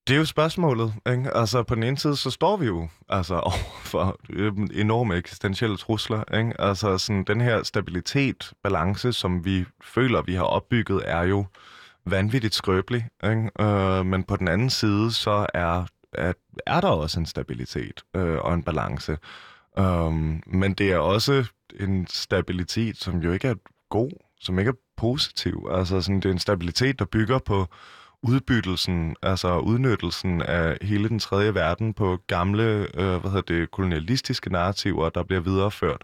[0.08, 0.94] Det er jo spørgsmålet.
[1.10, 1.38] Ikke?
[1.38, 5.78] Altså, på den ene side, så står vi jo altså, over for øh, enorme eksistentielle
[5.78, 6.38] trusler.
[6.38, 6.62] Ikke?
[6.62, 11.46] Altså, sådan, den her stabilitet, balance, som vi føler, vi har opbygget, er jo
[12.06, 13.08] vanvittigt skrøbelig.
[13.24, 13.50] Ikke?
[13.60, 16.34] Øh, men på den anden side, så er, er,
[16.66, 19.18] er der også en stabilitet øh, og en balance.
[19.78, 21.46] Um, men det er også
[21.80, 23.56] en stabilitet, som jo ikke er
[23.90, 24.12] god,
[24.42, 25.68] som ikke er positiv.
[25.72, 27.68] Altså, sådan, det er en stabilitet, der bygger på
[28.24, 32.64] udbyttelsen, altså udnyttelsen af hele den tredje verden på gamle,
[32.94, 36.02] øh, hvad hedder det, kolonialistiske narrativer, der bliver videreført,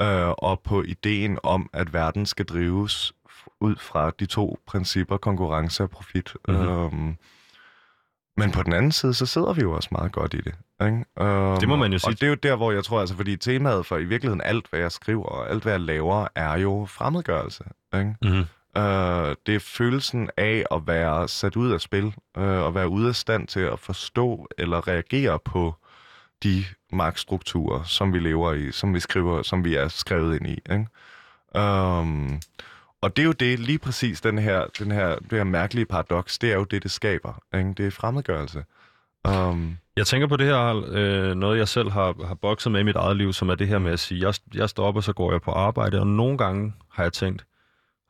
[0.00, 3.12] øh, og på ideen om, at verden skal drives
[3.60, 6.34] ud fra de to principper, konkurrence og profit.
[6.48, 6.56] Mhm.
[6.56, 6.70] Mm-hmm.
[6.70, 7.16] Um,
[8.36, 10.54] men på den anden side, så sidder vi jo også meget godt i det.
[10.82, 11.04] Ikke?
[11.20, 12.10] Um, Det må man jo sige.
[12.10, 14.66] Og det er jo der, hvor jeg tror, altså, fordi temaet for i virkeligheden alt,
[14.70, 17.64] hvad jeg skriver, og alt, hvad jeg laver, er jo fremmedgørelse.
[17.94, 18.14] Ikke?
[18.22, 18.44] Mm-hmm.
[18.76, 22.04] Uh, det er følelsen af at være sat ud af spil,
[22.38, 25.74] uh, og være ude af stand til at forstå eller reagere på
[26.42, 30.58] de magtstrukturer, som vi lever i, som vi skriver, som vi er skrevet ind i.
[30.72, 30.86] Ikke?
[31.58, 32.40] Um,
[33.04, 36.38] og det er jo det, lige præcis den her, den her, det her mærkelige paradoks,
[36.38, 37.42] det er jo det, det skaber.
[37.54, 37.74] Ikke?
[37.76, 38.64] Det er fremmedgørelse.
[39.28, 42.84] Um, Jeg tænker på det her, øh, noget jeg selv har, har bokset med i
[42.84, 45.02] mit eget liv, som er det her med at sige, jeg, jeg står op, og
[45.02, 47.44] så går jeg på arbejde, og nogle gange har jeg tænkt,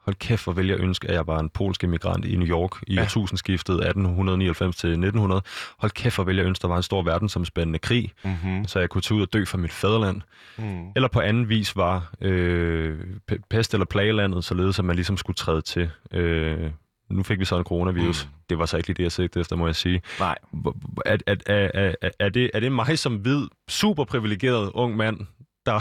[0.05, 2.70] hold kæft, hvor vil jeg ønske, at jeg var en polsk emigrant i New York
[2.86, 3.02] i Ja.
[3.02, 5.42] årtusindskiftet 1899 til 1900.
[5.78, 8.64] Hold kæft, hvor vil jeg ønske, der var en stor verdensomspændende krig, mm-hmm.
[8.66, 10.20] så jeg kunne tage ud og dø for mit fædreland.
[10.59, 10.88] mm.
[10.96, 12.98] Eller på anden vis var øh,
[13.32, 15.90] pe- pest eller plagelandet, således at man ligesom skulle træde til.
[16.12, 16.70] Øh,
[17.11, 18.24] nu fik vi så en coronavirus.
[18.24, 18.30] Mm.
[18.50, 20.02] Det var så ikke lige det, jeg sigtede efter, må jeg sige.
[20.20, 20.38] Nej.
[21.07, 25.18] Er, er, er, er, er, det, er det mig som hvid, super privilegeret ung mand,
[25.66, 25.80] der,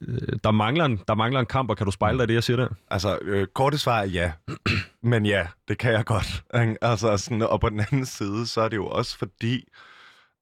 [0.00, 2.34] Øh, der, mangler en, der mangler en kamp, og kan du spejle dig i det,
[2.34, 2.68] jeg siger der?
[2.90, 4.32] Altså, øh, korte svar er ja.
[5.10, 6.44] Men ja, det kan jeg godt.
[6.82, 9.68] Altså, sådan, og på den anden side, så er det jo også fordi,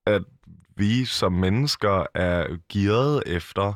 [0.07, 0.23] at
[0.77, 3.75] vi som mennesker er gearet efter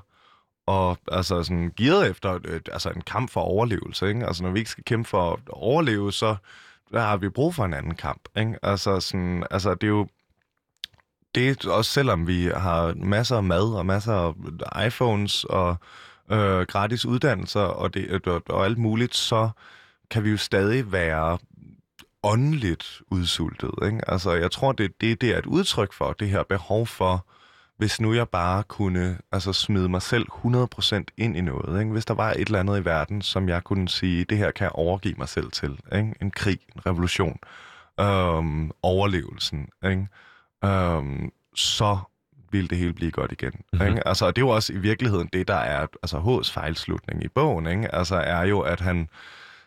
[0.66, 4.27] og altså sådan gearet efter øh, altså en kamp for overlevelse, ikke?
[4.27, 6.37] Altså når vi ikke skal kæmpe for at overleve, så
[6.93, 8.59] der har vi brug for en anden kamp, ikke?
[8.62, 10.09] Altså sådan, altså det er jo
[11.35, 14.35] det også selvom vi har masser af mad og masser
[14.72, 15.76] af iPhones og
[16.31, 19.51] øh, gratis uddannelser og, det, øh, og, og alt muligt, så
[20.11, 21.39] kan vi jo stadig være
[22.22, 23.70] åndeligt udsultet.
[23.85, 24.11] Ikke?
[24.11, 27.26] Altså, jeg tror, det, det, det er et udtryk for det her behov for,
[27.76, 31.81] hvis nu jeg bare kunne altså, smide mig selv 100% ind i noget.
[31.81, 31.93] Ikke?
[31.93, 34.64] Hvis der var et eller andet i verden, som jeg kunne sige, det her kan
[34.64, 35.78] jeg overgive mig selv til.
[35.93, 36.14] Ikke?
[36.20, 37.39] En krig, en revolution,
[38.01, 39.68] øhm, overlevelsen.
[39.85, 40.09] Ikke?
[40.65, 41.99] Øhm, så
[42.53, 43.53] vil det hele blive godt igen.
[43.55, 43.63] Mhm.
[43.73, 43.89] Mm-hmm.
[43.89, 44.09] Ikke?
[44.09, 47.29] Altså, og det er jo også i virkeligheden det, der er altså H's fejlslutning i
[47.29, 47.67] bogen.
[47.67, 47.95] Ikke?
[47.95, 49.09] Altså er jo, at han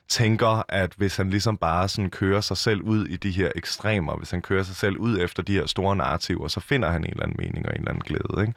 [0.07, 4.15] tænker, at hvis han ligesom bare sådan kører sig selv ud i de her ekstremer,
[4.15, 7.09] hvis han kører sig selv ud efter de her store narrativer, så finder han en
[7.09, 8.47] eller anden mening og en eller anden glæde.
[8.47, 8.53] Ikke?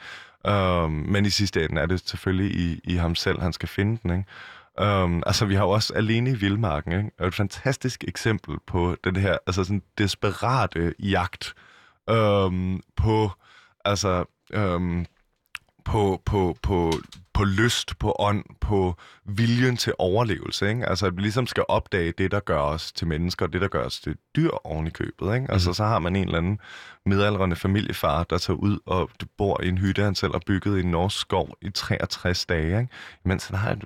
[0.84, 3.98] Um, men i sidste ende er det selvfølgelig i, i ham selv, han skal finde
[4.02, 4.10] den.
[4.10, 5.02] Ikke?
[5.04, 7.26] Um, altså, vi har jo også Alene i Vildmarken, ikke?
[7.26, 11.54] Et fantastisk eksempel på den her altså sådan desperate jagt
[12.10, 13.30] um, på,
[13.84, 14.24] altså,
[14.56, 15.06] um,
[15.84, 16.92] på, på, på,
[17.32, 18.94] på lyst, på ånd, på
[19.24, 20.68] viljen til overlevelse.
[20.68, 20.88] Ikke?
[20.88, 23.68] Altså, at vi ligesom skal opdage det, der gør os til mennesker, og det, der
[23.68, 25.34] gør os til dyr oven i købet.
[25.34, 25.46] Ikke?
[25.50, 26.58] Altså, så har man en eller anden
[27.06, 30.80] midaldrende familiefar, der tager ud og bor i en hytte, han selv har bygget i
[30.80, 32.80] en norsk skov i 63 dage.
[32.80, 32.92] Ikke?
[33.24, 33.84] Mens han har et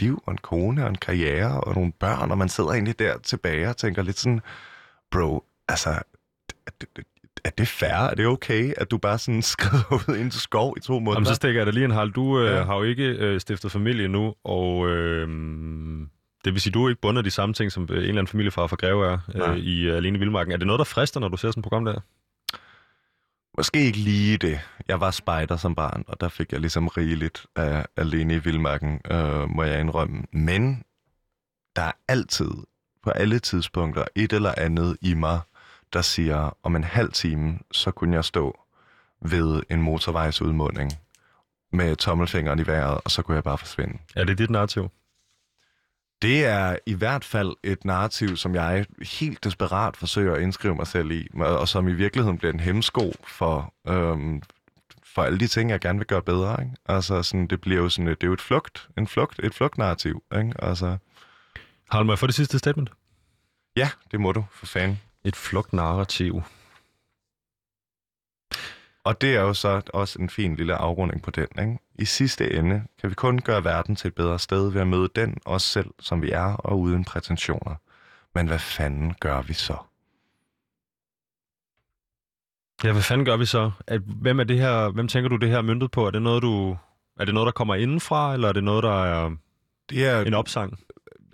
[0.00, 3.18] liv og en kone og en karriere og nogle børn, og man sidder egentlig der
[3.18, 4.40] tilbage og tænker lidt sådan,
[5.10, 6.02] bro, altså,
[7.46, 7.90] er det, er det fair?
[8.10, 11.12] Er det okay, at du bare sådan skrider ud i en skov i to måneder?
[11.12, 12.12] Jamen, så stikker jeg dig lige en halv.
[12.12, 12.62] Du øh, Ja.
[12.64, 15.28] har jo ikke øh, stiftet familie nu, og øh,
[16.44, 18.08] det vil sige, du er ikke bundet af de samme ting, som øh, en eller
[18.12, 19.18] anden familiefar fra Greve er
[19.50, 20.52] øh, i øh, Alene i Vildmarken.
[20.52, 22.00] Er det noget, der frister, når du ser sådan et program der?
[23.56, 24.60] Måske ikke lige det.
[24.88, 29.00] Jeg var spejder som barn, og der fik jeg ligesom rigeligt af alene i vildmarken,
[29.10, 30.22] øh, må jeg indrømme.
[30.32, 30.82] Men
[31.76, 32.50] der er altid,
[33.04, 35.40] på alle tidspunkter, et eller andet i mig,
[35.96, 38.60] der siger, om en halv time, så kunne jeg stå
[39.20, 40.92] ved en motorvejsudmunding
[41.72, 43.98] med tommelfingeren i vejret, og så kunne jeg bare forsvinde.
[44.16, 44.90] Er det dit narrativ?
[46.22, 48.86] Det er i hvert fald et narrativ, som jeg
[49.20, 53.12] helt desperat forsøger at indskrive mig selv i, og som i virkeligheden bliver en hemsko
[53.26, 54.42] for øhm,
[55.04, 56.62] for alle de ting, jeg gerne vil gøre bedre.
[56.62, 56.76] Ikke?
[56.86, 60.22] Altså, sådan, det bliver jo sådan, det er jo et flugt, en flugt, et flugtnarrativ.
[60.38, 60.52] Ikke?
[60.58, 60.96] Altså,
[61.90, 62.90] Har du mig for det sidste statement?
[63.76, 65.00] ja, det må du, for fanden.
[65.26, 66.42] Et flugtnarrativ.
[69.04, 71.46] Og det er jo så også en fin lille afrunding på den.
[71.58, 71.78] Ikke?
[71.98, 75.08] I sidste ende kan vi kun gøre verden til et bedre sted ved at møde
[75.16, 77.74] den, os selv, som vi er, og uden prætensioner.
[78.34, 79.76] Men hvad fanden gør vi så?
[82.84, 83.70] Ja, hvad fanden gør vi så?
[83.86, 86.06] At, hvem er det her, hvem tænker du det her er møntet på?
[86.06, 86.76] Er det noget, du,
[87.16, 89.36] er det noget, der kommer indenfra, eller er det noget, der er
[89.90, 90.78] Det er en opsang?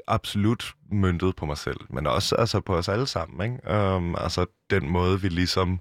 [0.07, 3.53] Absolut møntet på mig selv, men også altså, på os alle sammen.
[3.53, 3.75] Ikke?
[3.75, 5.81] Øhm, altså den måde, vi ligesom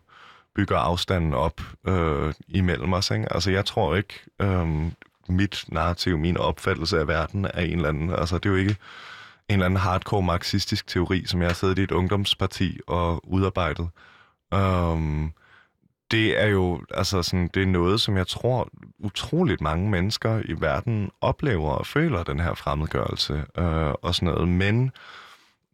[0.56, 3.12] bygger afstanden op øh, imellem os.
[3.12, 3.34] Ikke?
[3.34, 4.92] Altså jeg tror ikke, øh,
[5.30, 8.78] mit narrativ, min opfattelse af verden er en eller anden, altså det er jo ikke
[9.50, 13.90] en eller anden hardcore marxistisk teori, som jeg har siddet i et ungdomsparti og udarbejdet.
[14.56, 15.34] Um,
[16.12, 20.62] det er jo altså sådan, det er noget, som jeg tror utroligt mange mennesker i
[20.62, 24.48] verden oplever og føler den her fremmedgørelse øh, og sådan noget.
[24.48, 24.92] Men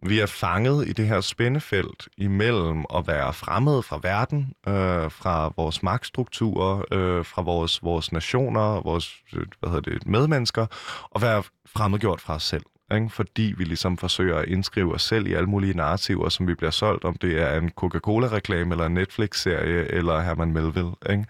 [0.04, 5.54] vi er fanget i det her spændefelt imellem at være fremmede fra verden, øh, fra
[5.58, 10.66] vores magtstrukturer, øh, fra vores, vores nationer, vores øh, hvad hedder det, medmennesker,
[11.12, 12.64] og være fremmedgjort fra os selv.
[12.96, 13.10] Ikke?
[13.10, 16.72] Fordi vi ligesom forsøger at indskrive os selv i alle mulige narrativer, som vi bliver
[16.72, 20.92] solgt, om det er en Coca-Cola-reklame, eller en Netflix-serie, eller Herman Melville.
[21.10, 21.26] Ikke?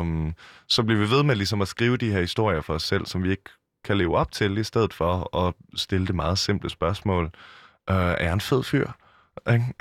[0.00, 0.34] Um,
[0.68, 3.22] så bliver vi ved med ligesom at skrive de her historier for os selv, som
[3.22, 3.50] vi ikke
[3.84, 7.24] kan leve op til, i stedet for at stille det meget simple spørgsmål.
[7.90, 8.88] Uh, er jeg en fed fyr?
[9.52, 9.74] Ikke?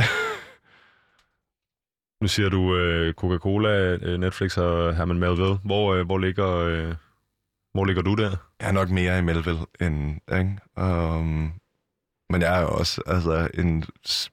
[2.21, 5.55] Nu siger du øh, Coca-Cola, øh, Netflix og Herman Melville.
[5.63, 6.93] Hvor, øh, hvor, ligger, øh,
[7.75, 8.29] hvor ligger du der?
[8.59, 10.19] Jeg er nok mere i Melville end...
[10.37, 10.57] Ikke?
[10.77, 11.53] Um,
[12.29, 13.83] men jeg er jo også altså, en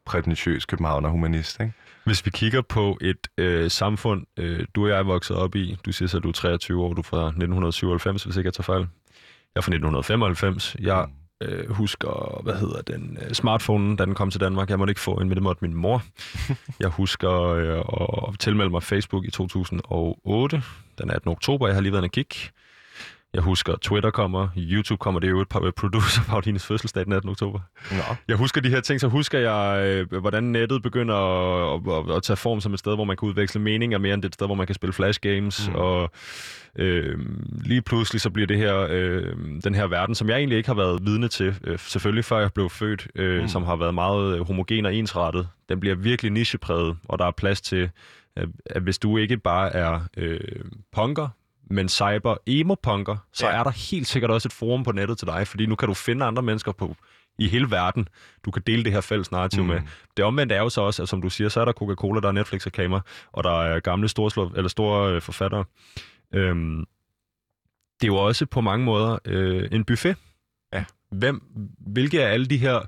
[0.06, 1.60] prætentiøs københavner humanist.
[1.60, 1.72] Ikke?
[2.04, 5.76] Hvis vi kigger på et øh, samfund, øh, du og jeg er vokset op i,
[5.86, 8.54] du siger så, at du er 23 år, du er fra 1997, hvis ikke jeg
[8.54, 8.80] tager fejl.
[8.80, 10.76] Jeg er fra 1995.
[10.80, 11.08] Jeg
[11.42, 14.70] øh, husker, hvad hedder den, øh, smartphone, da den kom til Danmark.
[14.70, 16.02] Jeg måtte ikke få en, men det måtte min mor.
[16.80, 17.78] jeg husker øh,
[18.28, 20.62] at tilmelde mig Facebook i 2008,
[20.98, 21.30] den 18.
[21.30, 21.66] oktober.
[21.66, 22.28] Jeg har lige været en kig.
[23.34, 27.04] Jeg husker, Twitter kommer, YouTube kommer, det er jo et par producer på Audines fødselsdag
[27.04, 27.30] den 18.
[27.30, 27.60] oktober.
[27.90, 28.16] Nå.
[28.28, 32.22] Jeg husker de her ting, så husker jeg, øh, hvordan nettet begynder at, at, at
[32.22, 34.46] tage form som et sted, hvor man kan udveksle meninger mere end det et sted,
[34.46, 35.68] hvor man kan spille flash games.
[35.68, 35.74] Mm.
[35.74, 36.10] Og
[36.78, 37.18] øh,
[37.64, 40.76] lige pludselig så bliver det her, øh, den her verden, som jeg egentlig ikke har
[40.76, 43.48] været vidne til, øh, selvfølgelig før jeg blev født, øh, mm.
[43.48, 47.60] som har været meget homogen og ensrettet, den bliver virkelig nichepræget, og der er plads
[47.60, 47.90] til,
[48.36, 50.40] at, at hvis du ikke bare er øh,
[50.92, 51.28] punker,
[51.70, 53.52] men cyber emo-punker, så Ja.
[53.58, 55.94] er der helt sikkert også et forum på nettet til dig, fordi nu kan du
[55.94, 56.96] finde andre mennesker på
[57.38, 58.08] i hele verden,
[58.44, 59.68] du kan dele det her fælles narrativ mm.
[59.68, 59.80] med.
[60.16, 62.28] Det omvendt er jo så også, at som du siger, så er der Coca-Cola, der
[62.28, 63.00] er Netflix-reklamer,
[63.32, 65.64] og der er gamle store, eller store øh, forfattere.
[66.34, 66.78] Øhm,
[68.00, 70.16] det er jo også på mange måder øh, en buffet.
[70.72, 70.84] Ja.
[71.12, 71.42] Hvem,
[71.78, 72.80] hvilke af alle de her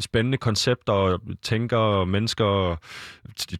[0.00, 2.76] spændende koncepter, tænker, mennesker,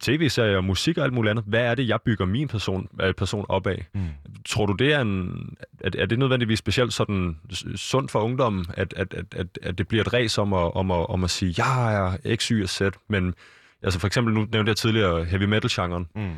[0.00, 3.46] tv-serier, musik og alt muligt andet, hvad er det, jeg bygger min person, øh, person
[3.48, 3.86] op af?
[3.94, 4.00] Mm.
[4.46, 5.48] Tror du, det er en...
[5.80, 7.36] Er, er det nødvendigvis specielt sådan
[7.76, 10.90] sundt for ungdommen, at, at, at, at, at det bliver et ræs om at, om,
[10.90, 13.34] at, om at sige, jeg er X, Y og Z, men
[13.82, 16.08] altså for eksempel, nu nævnte jeg tidligere heavy metal-genren.
[16.14, 16.30] Mm.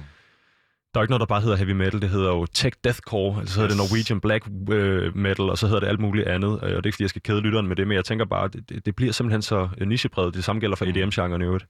[0.94, 3.54] Der er ikke noget, der bare hedder heavy metal, det hedder jo tech deathcore, altså
[3.54, 3.90] så hedder det Yes.
[3.92, 6.48] Norwegian black øh, metal, og så hedder det alt muligt andet.
[6.48, 8.24] Øh, Og det er ikke, fordi jeg skal kede lytteren med det, men jeg tænker
[8.24, 10.34] bare, det, det, det bliver simpelthen så nichepræget.
[10.34, 10.90] Det samme gælder for Mm.
[10.90, 11.66] EDM-genren i øvrigt.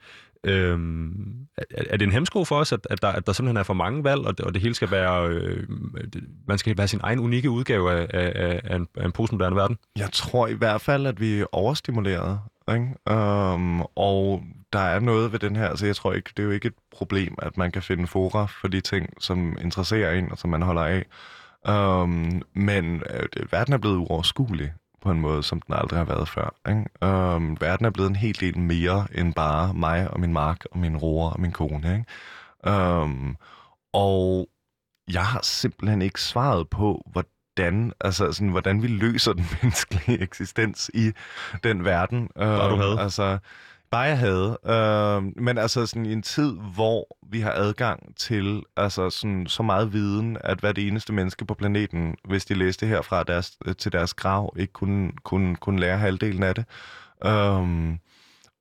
[0.47, 1.13] Øhm,
[1.59, 3.75] er, er det en hemsko for os, at, at, der, at der simpelthen er for
[3.75, 5.29] mange valg, og det, og det hele skal være...
[5.29, 5.67] Øh,
[6.13, 9.57] det, man skal være sin egen unikke udgave af, af, af, en, af en postmoderne
[9.57, 9.77] verden?
[9.99, 12.39] Jeg tror i hvert fald, at vi er overstimuleret.
[12.73, 13.15] Ikke?
[13.15, 14.43] Um, og
[14.73, 16.75] der er noget ved den her, altså jeg tror ikke, det er jo ikke et
[16.93, 20.63] problem, at man kan finde fora for de ting, som interesserer en, og som man
[20.63, 21.05] holder af.
[21.69, 26.29] Um, men øh, verden er blevet uoverskuelig på en måde, som den aldrig har været
[26.29, 26.55] før.
[26.69, 27.35] Ikke?
[27.37, 30.79] Um, verden er blevet en hel del mere end bare mig og min mark og
[30.79, 31.93] min roer og min kone.
[31.93, 32.77] Ikke?
[32.77, 33.37] Um,
[33.93, 34.49] og
[35.13, 40.91] jeg har simpelthen ikke svaret på, hvordan, altså sådan, hvordan vi løser den menneskelige eksistens
[40.95, 41.13] i
[41.65, 42.29] den verden.
[42.37, 43.01] Bare du havde.
[43.01, 43.39] Altså,
[43.91, 44.59] bare jeg havde.
[44.67, 49.63] Øh, men altså sådan i en tid, hvor vi har adgang til altså sådan, så
[49.63, 53.93] meget viden, at hver det eneste menneske på planeten, hvis de læste herfra deres, til
[53.93, 56.65] deres grav, ikke kunne, kunne, kunne lære halvdelen af det.
[57.25, 57.97] Øh,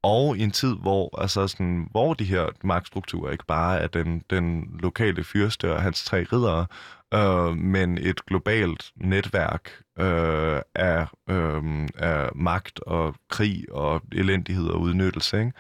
[0.03, 4.23] og i en tid, hvor, altså sådan, hvor de her magtstrukturer ikke bare er den,
[4.29, 6.65] den lokale fyrste og hans tre riddere,
[7.13, 14.81] øh, men et globalt netværk øh, af, øh, af magt og krig og elendighed og
[14.81, 15.39] udnyttelse.
[15.39, 15.53] Ikke?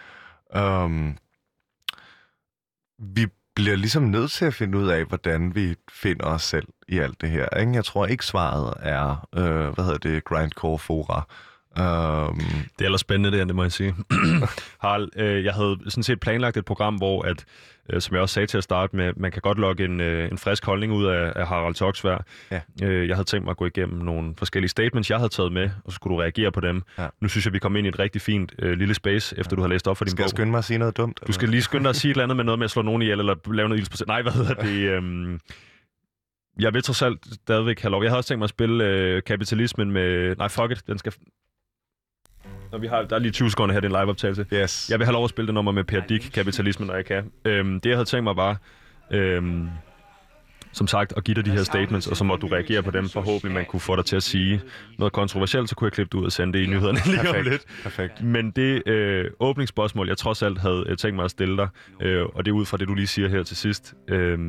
[0.55, 1.15] Øh,
[2.99, 6.97] vi bliver ligesom nødt til at finde ud af, hvordan vi finder os selv i
[6.97, 7.57] alt det her.
[7.59, 7.73] Ikke?
[7.73, 11.27] Jeg tror ikke svaret er, øh, hvad hedder det, grindcore fora.
[11.77, 12.39] Um...
[12.39, 13.95] Det er ellers spændende, det, det må jeg sige.
[14.83, 17.45] Harald, øh, jeg havde sådan set planlagt et program, hvor, at,
[17.89, 20.31] øh, som jeg også sagde til at starte med, man kan godt logge en, øh,
[20.31, 22.25] en frisk holdning ud af, af Harald Toksvær.
[22.51, 22.61] Ja.
[22.83, 25.69] Øh, jeg havde tænkt mig at gå igennem nogle forskellige statements, jeg havde taget med,
[25.83, 26.83] og så skulle du reagere på dem.
[26.97, 27.07] Ja.
[27.21, 29.55] Nu synes jeg, vi kom ind i et rigtig fint øh, lille space, efter ja.
[29.55, 30.29] du har læst op for din skal bog.
[30.29, 31.19] Skal jeg skynde mig at sige noget dumt?
[31.27, 32.81] Du skal lige skynde dig at sige et eller andet med noget med at slå
[32.81, 34.07] nogen ihjel, eller lave noget ildsprocent.
[34.07, 34.69] Nej, hvad hedder det?
[34.69, 35.39] Øh,
[36.59, 38.03] jeg vil trods alt stadigvæk have lov.
[38.03, 40.35] Jeg havde også tænkt mig at spille øh, kapitalismen med...
[40.35, 40.87] Nej, fuck it.
[40.87, 41.13] Den skal,
[42.71, 44.45] når vi har, der er lige 20 sekunder her, det er en live-optagelse.
[44.53, 44.89] Yes.
[44.89, 47.31] Jeg vil have lov at spille det nummer med Per Dick, Kapitalismen, når jeg kan.
[47.45, 48.57] Øhm, det, jeg havde tænkt mig, var...
[49.11, 49.69] Øhm,
[50.71, 53.09] som sagt, at give dig de her statements, og så må du reagere på dem.
[53.09, 54.61] Forhåbentlig man kunne få dig til at sige
[54.97, 57.37] noget kontroversielt, så kunne jeg klippe det ud og sende det i nyhederne lige Perfekt.
[57.37, 57.65] om lidt.
[57.83, 58.23] Perfekt.
[58.23, 61.67] Men det øh, åbningsspørgsmål, jeg trods alt havde øh, tænkt mig at stille dig,
[62.01, 63.93] øh, og det er ud fra det, du lige siger her til sidst.
[64.07, 64.39] Øh,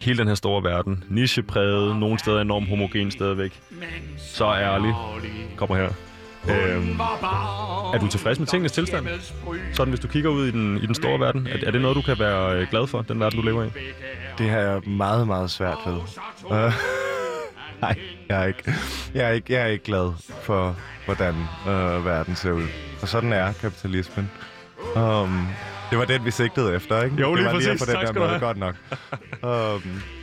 [0.00, 3.60] hele den her store verden, nichepræget, nogle steder enormt homogen stadigvæk.
[4.18, 4.94] Så ærlig.
[5.56, 6.11] Kommer her.
[6.48, 7.00] Øhm,
[7.94, 9.06] er du tilfreds med tingenes tilstand?
[9.72, 11.96] Sådan, hvis du kigger ud i den, i den store verden, er, er det noget,
[11.96, 13.68] du kan være øh, glad for, den verden, du lever i?
[14.38, 15.94] Det har jeg meget, meget svært ved.
[16.44, 16.50] Uh,
[17.82, 18.74] nej, jeg er, ikke,
[19.14, 20.12] jeg, er ikke, jeg er ikke glad
[20.42, 21.34] for, hvordan
[21.66, 22.66] uh, verden ser ud.
[23.02, 24.30] Og sådan er kapitalismen.
[24.96, 25.46] Um,
[25.90, 27.16] det var den, vi sigtede efter, ikke?
[27.16, 27.68] Jo, lige det var præcis.
[27.68, 28.74] Lige på den tak der måde, godt nok.
[29.42, 30.02] Um,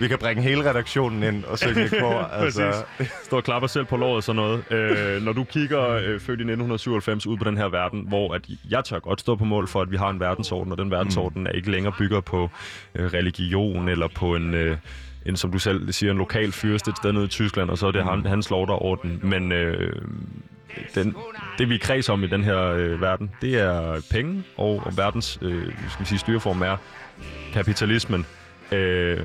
[0.00, 2.18] vi kan bringe hele redaktionen ind og synge i kor.
[2.42, 2.84] altså.
[3.22, 4.72] Stå og klapper selv på låret og sådan noget.
[4.72, 8.42] Øh, når du kigger øh, født i 1997 ud på den her verden, hvor at
[8.70, 11.42] jeg tør godt stå på mål for, at vi har en verdensorden, og den verdensorden
[11.42, 11.46] mm.
[11.46, 12.50] er ikke længere bygger på
[12.94, 14.54] øh, religion eller på en...
[14.54, 14.76] Øh,
[15.26, 17.86] en, som du selv siger, en lokal fyrste et sted nede i Tyskland, og så
[17.86, 18.24] er det mm.
[18.24, 19.20] hans lov, der er orden.
[19.22, 20.02] Men øh,
[20.94, 21.16] den,
[21.58, 25.38] det, vi kredser om i den her øh, verden, det er penge, og, og verdens
[25.42, 26.76] øh, skal vi sige, styreform er
[27.52, 28.26] kapitalismen.
[28.72, 29.20] Øh,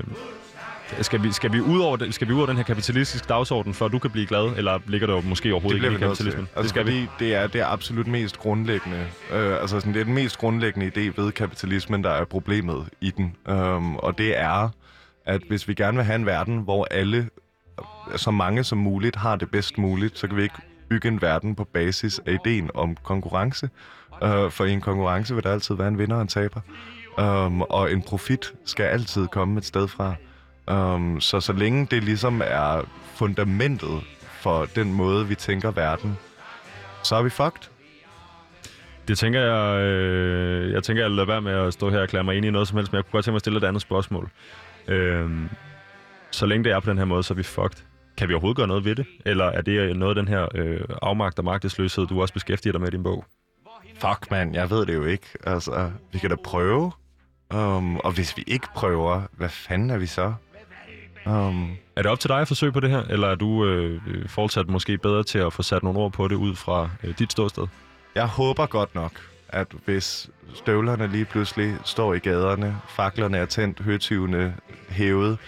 [1.00, 3.86] skal vi, skal vi ud over, skal vi ud over den her kapitalistiske dagsorden, for
[3.86, 6.48] at du kan blive glad, eller ligger der jo måske overhovedet ikke i kapitalismen?
[6.56, 7.08] Altså, det skal fordi vi.
[7.18, 9.06] det er det er absolut mest grundlæggende.
[9.32, 13.10] Øh, altså sådan, det er den mest grundlæggende idé ved kapitalismen, der er problemet i
[13.10, 13.36] den.
[13.48, 14.68] Um, og det er,
[15.26, 17.28] at hvis vi gerne vil have en verden, hvor alle,
[18.16, 20.56] så mange som muligt, har det bedst muligt, så kan vi ikke
[20.88, 23.70] bygge en verden på basis af ideen om konkurrence.
[24.22, 26.60] Uh, for i en konkurrence vil der altid være en vinder og en taber.
[27.18, 30.14] Um, og en profit skal altid komme et sted fra.
[30.70, 32.82] Um, så så længe det ligesom er
[33.14, 34.00] fundamentet
[34.42, 36.18] for den måde, vi tænker verden,
[37.02, 37.68] så er vi fucked.
[39.08, 42.24] Det tænker jeg, øh, jeg tænker, jeg lader være med at stå her og klæde
[42.24, 43.64] mig ind i noget som helst, men jeg kunne godt tænke mig at stille et
[43.64, 44.30] andet spørgsmål.
[44.88, 45.30] Øh,
[46.30, 47.84] så længe det er på den her måde, så er vi fucked.
[48.16, 49.06] Kan vi overhovedet gøre noget ved det?
[49.24, 52.80] Eller er det noget af den her øh, afmagt og magtesløshed, du også beskæftiger dig
[52.80, 53.24] med i din bog?
[54.00, 55.26] Fuck, man, jeg ved det jo ikke.
[55.46, 56.92] Altså, vi kan da prøve.
[57.54, 60.34] Um, og hvis vi ikke prøver, hvad fanden er vi så?
[61.26, 64.28] Um, er det op til dig at forsøge på det her, eller er du øh,
[64.28, 67.32] fortsat måske bedre til at få sat nogle ord på det ud fra øh, dit
[67.32, 67.66] ståsted?
[68.14, 69.12] Jeg håber godt nok,
[69.48, 74.54] at hvis støvlerne lige pludselig står i gaderne, faklerne er tændt, høtyvene
[74.88, 75.38] hævet,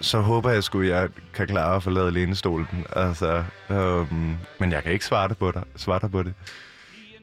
[0.00, 2.86] så håber jeg sgu, at jeg kan klare at forlade lænestolen.
[2.96, 6.34] Altså, um, men jeg kan ikke svare dig på, dig, svare dig på det.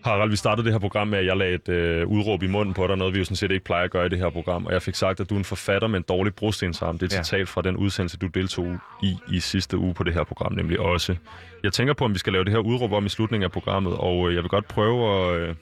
[0.03, 2.73] Harald, vi startede det her program med, at jeg lagde et øh, udråb i munden
[2.73, 4.65] på dig, noget vi jo sådan set ikke plejer at gøre i det her program,
[4.65, 6.97] og jeg fik sagt, at du er en forfatter med en dårlig brostensarm.
[6.97, 7.23] Det er et ja.
[7.23, 10.79] citat fra den udsendelse, du deltog i i sidste uge på det her program, nemlig
[10.79, 11.15] også.
[11.63, 13.93] Jeg tænker på, om vi skal lave det her udråb om i slutningen af programmet,
[13.93, 15.55] og øh, jeg vil godt prøve at øh,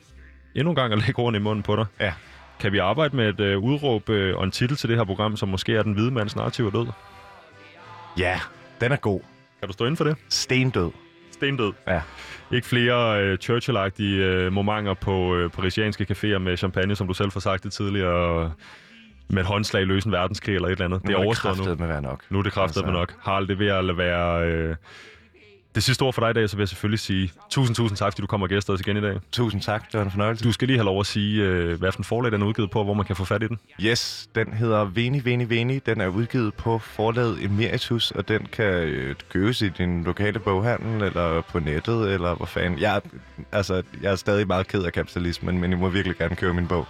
[0.56, 1.86] endnu en gang at lægge ordene i munden på dig.
[2.00, 2.14] Ja.
[2.60, 5.38] Kan vi arbejde med et øh, udråb øh, og en titel til det her program,
[5.38, 6.88] som måske er den hvide mands narrativ er død?
[8.18, 8.40] Ja,
[8.82, 9.22] den er god.
[9.60, 10.16] Kan du stå inden for det?
[10.30, 10.92] Stendød.
[11.40, 11.74] Stendød?
[11.88, 12.02] Ja.
[12.52, 17.34] Ikke flere øh, Churchill-agtige øh, momenter på øh, parisianske caféer med champagne, som du selv
[17.34, 18.52] har sagt det tidligere,
[19.30, 21.04] med et håndslag løse en verdenskrig eller et eller andet.
[21.04, 21.76] Nu det er overstået nu.
[21.76, 22.24] med være nok.
[22.30, 22.92] Nu er det kraftet altså.
[22.92, 23.14] med nok.
[23.22, 24.48] Harald, det vil jeg lade være...
[24.48, 24.76] Øh,
[25.76, 28.14] det sidste ord for dig i dag, så vil jeg selvfølgelig sige tusind, tusind tak,
[28.14, 29.20] fordi du kommer og gæster os igen i dag.
[29.32, 30.44] Tusind tak, det var en fornøjelse.
[30.44, 32.72] Du skal lige have lov at sige, øh, hvad for en forlag den er udgivet
[32.72, 33.60] på, hvor man kan få fat i den.
[33.82, 35.80] Yes, den hedder Veni, Veni, Veni.
[35.80, 41.04] Den er udgivet på forlaget Emeritus, og den kan øh, købes i din lokale boghandel,
[41.04, 42.80] eller på nettet, eller hvor fanden.
[42.80, 43.02] Jeg,
[43.52, 46.68] altså, jeg er stadig meget ked af kapitalismen, men I må virkelig gerne købe min
[46.68, 46.88] bog.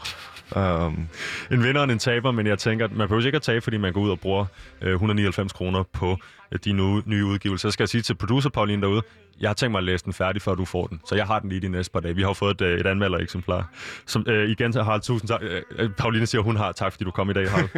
[0.55, 1.07] Um,
[1.51, 3.77] en vinder og en taber, men jeg tænker, at man behøver ikke at tabe, fordi
[3.77, 4.45] man går ud og bruger
[4.81, 6.17] øh, 199 kroner på
[6.51, 7.69] øh, de nye, nye udgivelser.
[7.69, 9.01] Så skal jeg sige til producer Pauline derude,
[9.39, 11.01] jeg har tænkt mig at læse den færdig, før du får den.
[11.05, 12.15] Så jeg har den lige de næste par dage.
[12.15, 13.69] Vi har fået et, øh, et anmeldereksemplar.
[14.05, 15.39] Som, øh, igen Harald, tusind tak.
[15.43, 16.71] Øh, øh, Pauline siger, hun har.
[16.71, 17.69] Tak, fordi du kom i dag, Harald.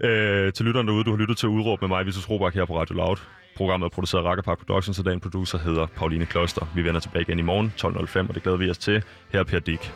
[0.46, 2.80] øh, til lytteren derude, du har lyttet til Udråb med mig, Vitus Robak, her på
[2.80, 3.16] Radio Loud.
[3.56, 6.66] Programmet er produceret af Rakkerpark Productions, og dagens producer hedder Pauline Kloster.
[6.74, 9.02] Vi vender tilbage igen i morgen 12.05, og det glæder vi os til.
[9.32, 9.92] Her er Per Dick.